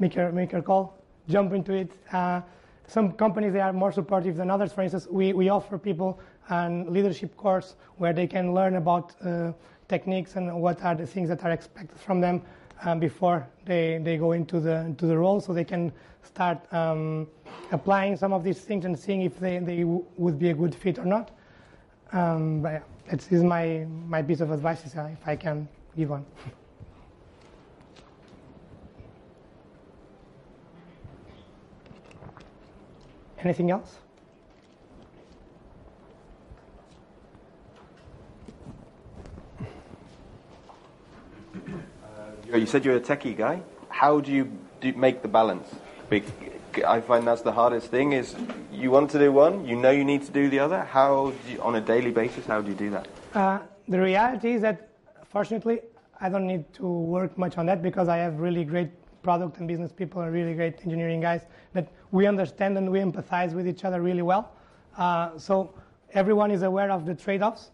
[0.00, 0.98] make, your, make your call,
[1.28, 1.92] jump into it.
[2.12, 2.40] Uh,
[2.88, 4.72] some companies, they are more supportive than others.
[4.72, 6.18] For instance, we, we offer people
[6.50, 9.52] a leadership course where they can learn about uh,
[9.86, 12.42] techniques and what are the things that are expected from them
[12.84, 15.92] um, before they, they go into the, into the role so they can
[16.22, 17.26] start um,
[17.70, 20.98] applying some of these things and seeing if they, they would be a good fit
[20.98, 21.30] or not.
[22.12, 26.10] Um, but yeah, it's, it's my, my piece of advice uh, if I can give
[26.10, 26.24] one.
[33.38, 33.96] Anything else?
[41.56, 43.60] Uh, you said you're a techie guy.
[43.88, 44.48] How do you
[44.80, 45.74] do make the balance?
[46.86, 48.12] I find that's the hardest thing.
[48.12, 48.34] Is
[48.70, 50.80] you want to do one, you know you need to do the other.
[50.84, 52.44] How you, on a daily basis?
[52.46, 53.08] How do you do that?
[53.34, 54.90] Uh, the reality is that,
[55.30, 55.80] fortunately,
[56.20, 58.90] I don't need to work much on that because I have really great
[59.22, 61.42] product and business people and really great engineering guys
[61.72, 64.52] that we understand and we empathize with each other really well.
[64.98, 65.74] Uh, so
[66.12, 67.70] everyone is aware of the trade-offs.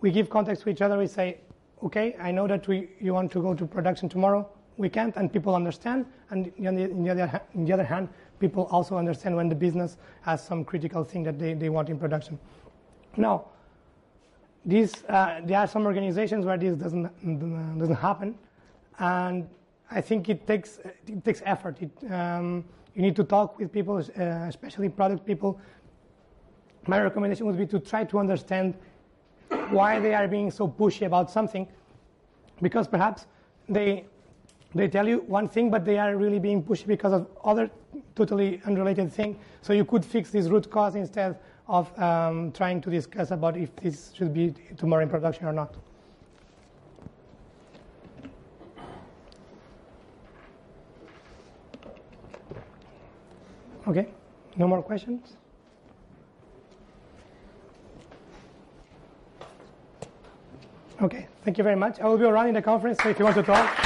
[0.00, 0.98] We give context to each other.
[0.98, 1.38] We say,
[1.82, 4.48] okay, I know that we, you want to go to production tomorrow
[4.78, 6.06] we can't, and people understand.
[6.30, 8.08] And on the, on the, other, on the other hand,
[8.38, 11.98] people also understand when the business has some critical thing that they, they want in
[11.98, 12.38] production.
[13.16, 13.46] Now,
[14.64, 18.34] these, uh, there are some organizations where this doesn't, doesn't happen,
[18.98, 19.48] and
[19.90, 21.76] I think it takes, it takes effort.
[21.80, 22.64] It, um,
[22.94, 25.60] you need to talk with people, uh, especially product people.
[26.86, 28.74] My recommendation would be to try to understand
[29.70, 31.68] why they are being so pushy about something,
[32.60, 33.26] because perhaps
[33.68, 34.06] they
[34.76, 37.70] they tell you one thing, but they are really being pushed because of other
[38.14, 39.38] totally unrelated thing.
[39.62, 43.74] So you could fix this root cause instead of um, trying to discuss about if
[43.76, 45.74] this should be tomorrow in production or not.
[53.88, 54.08] Okay,
[54.56, 55.36] no more questions?
[61.00, 62.00] Okay, thank you very much.
[62.00, 63.85] I will be around in the conference, so if you want to talk.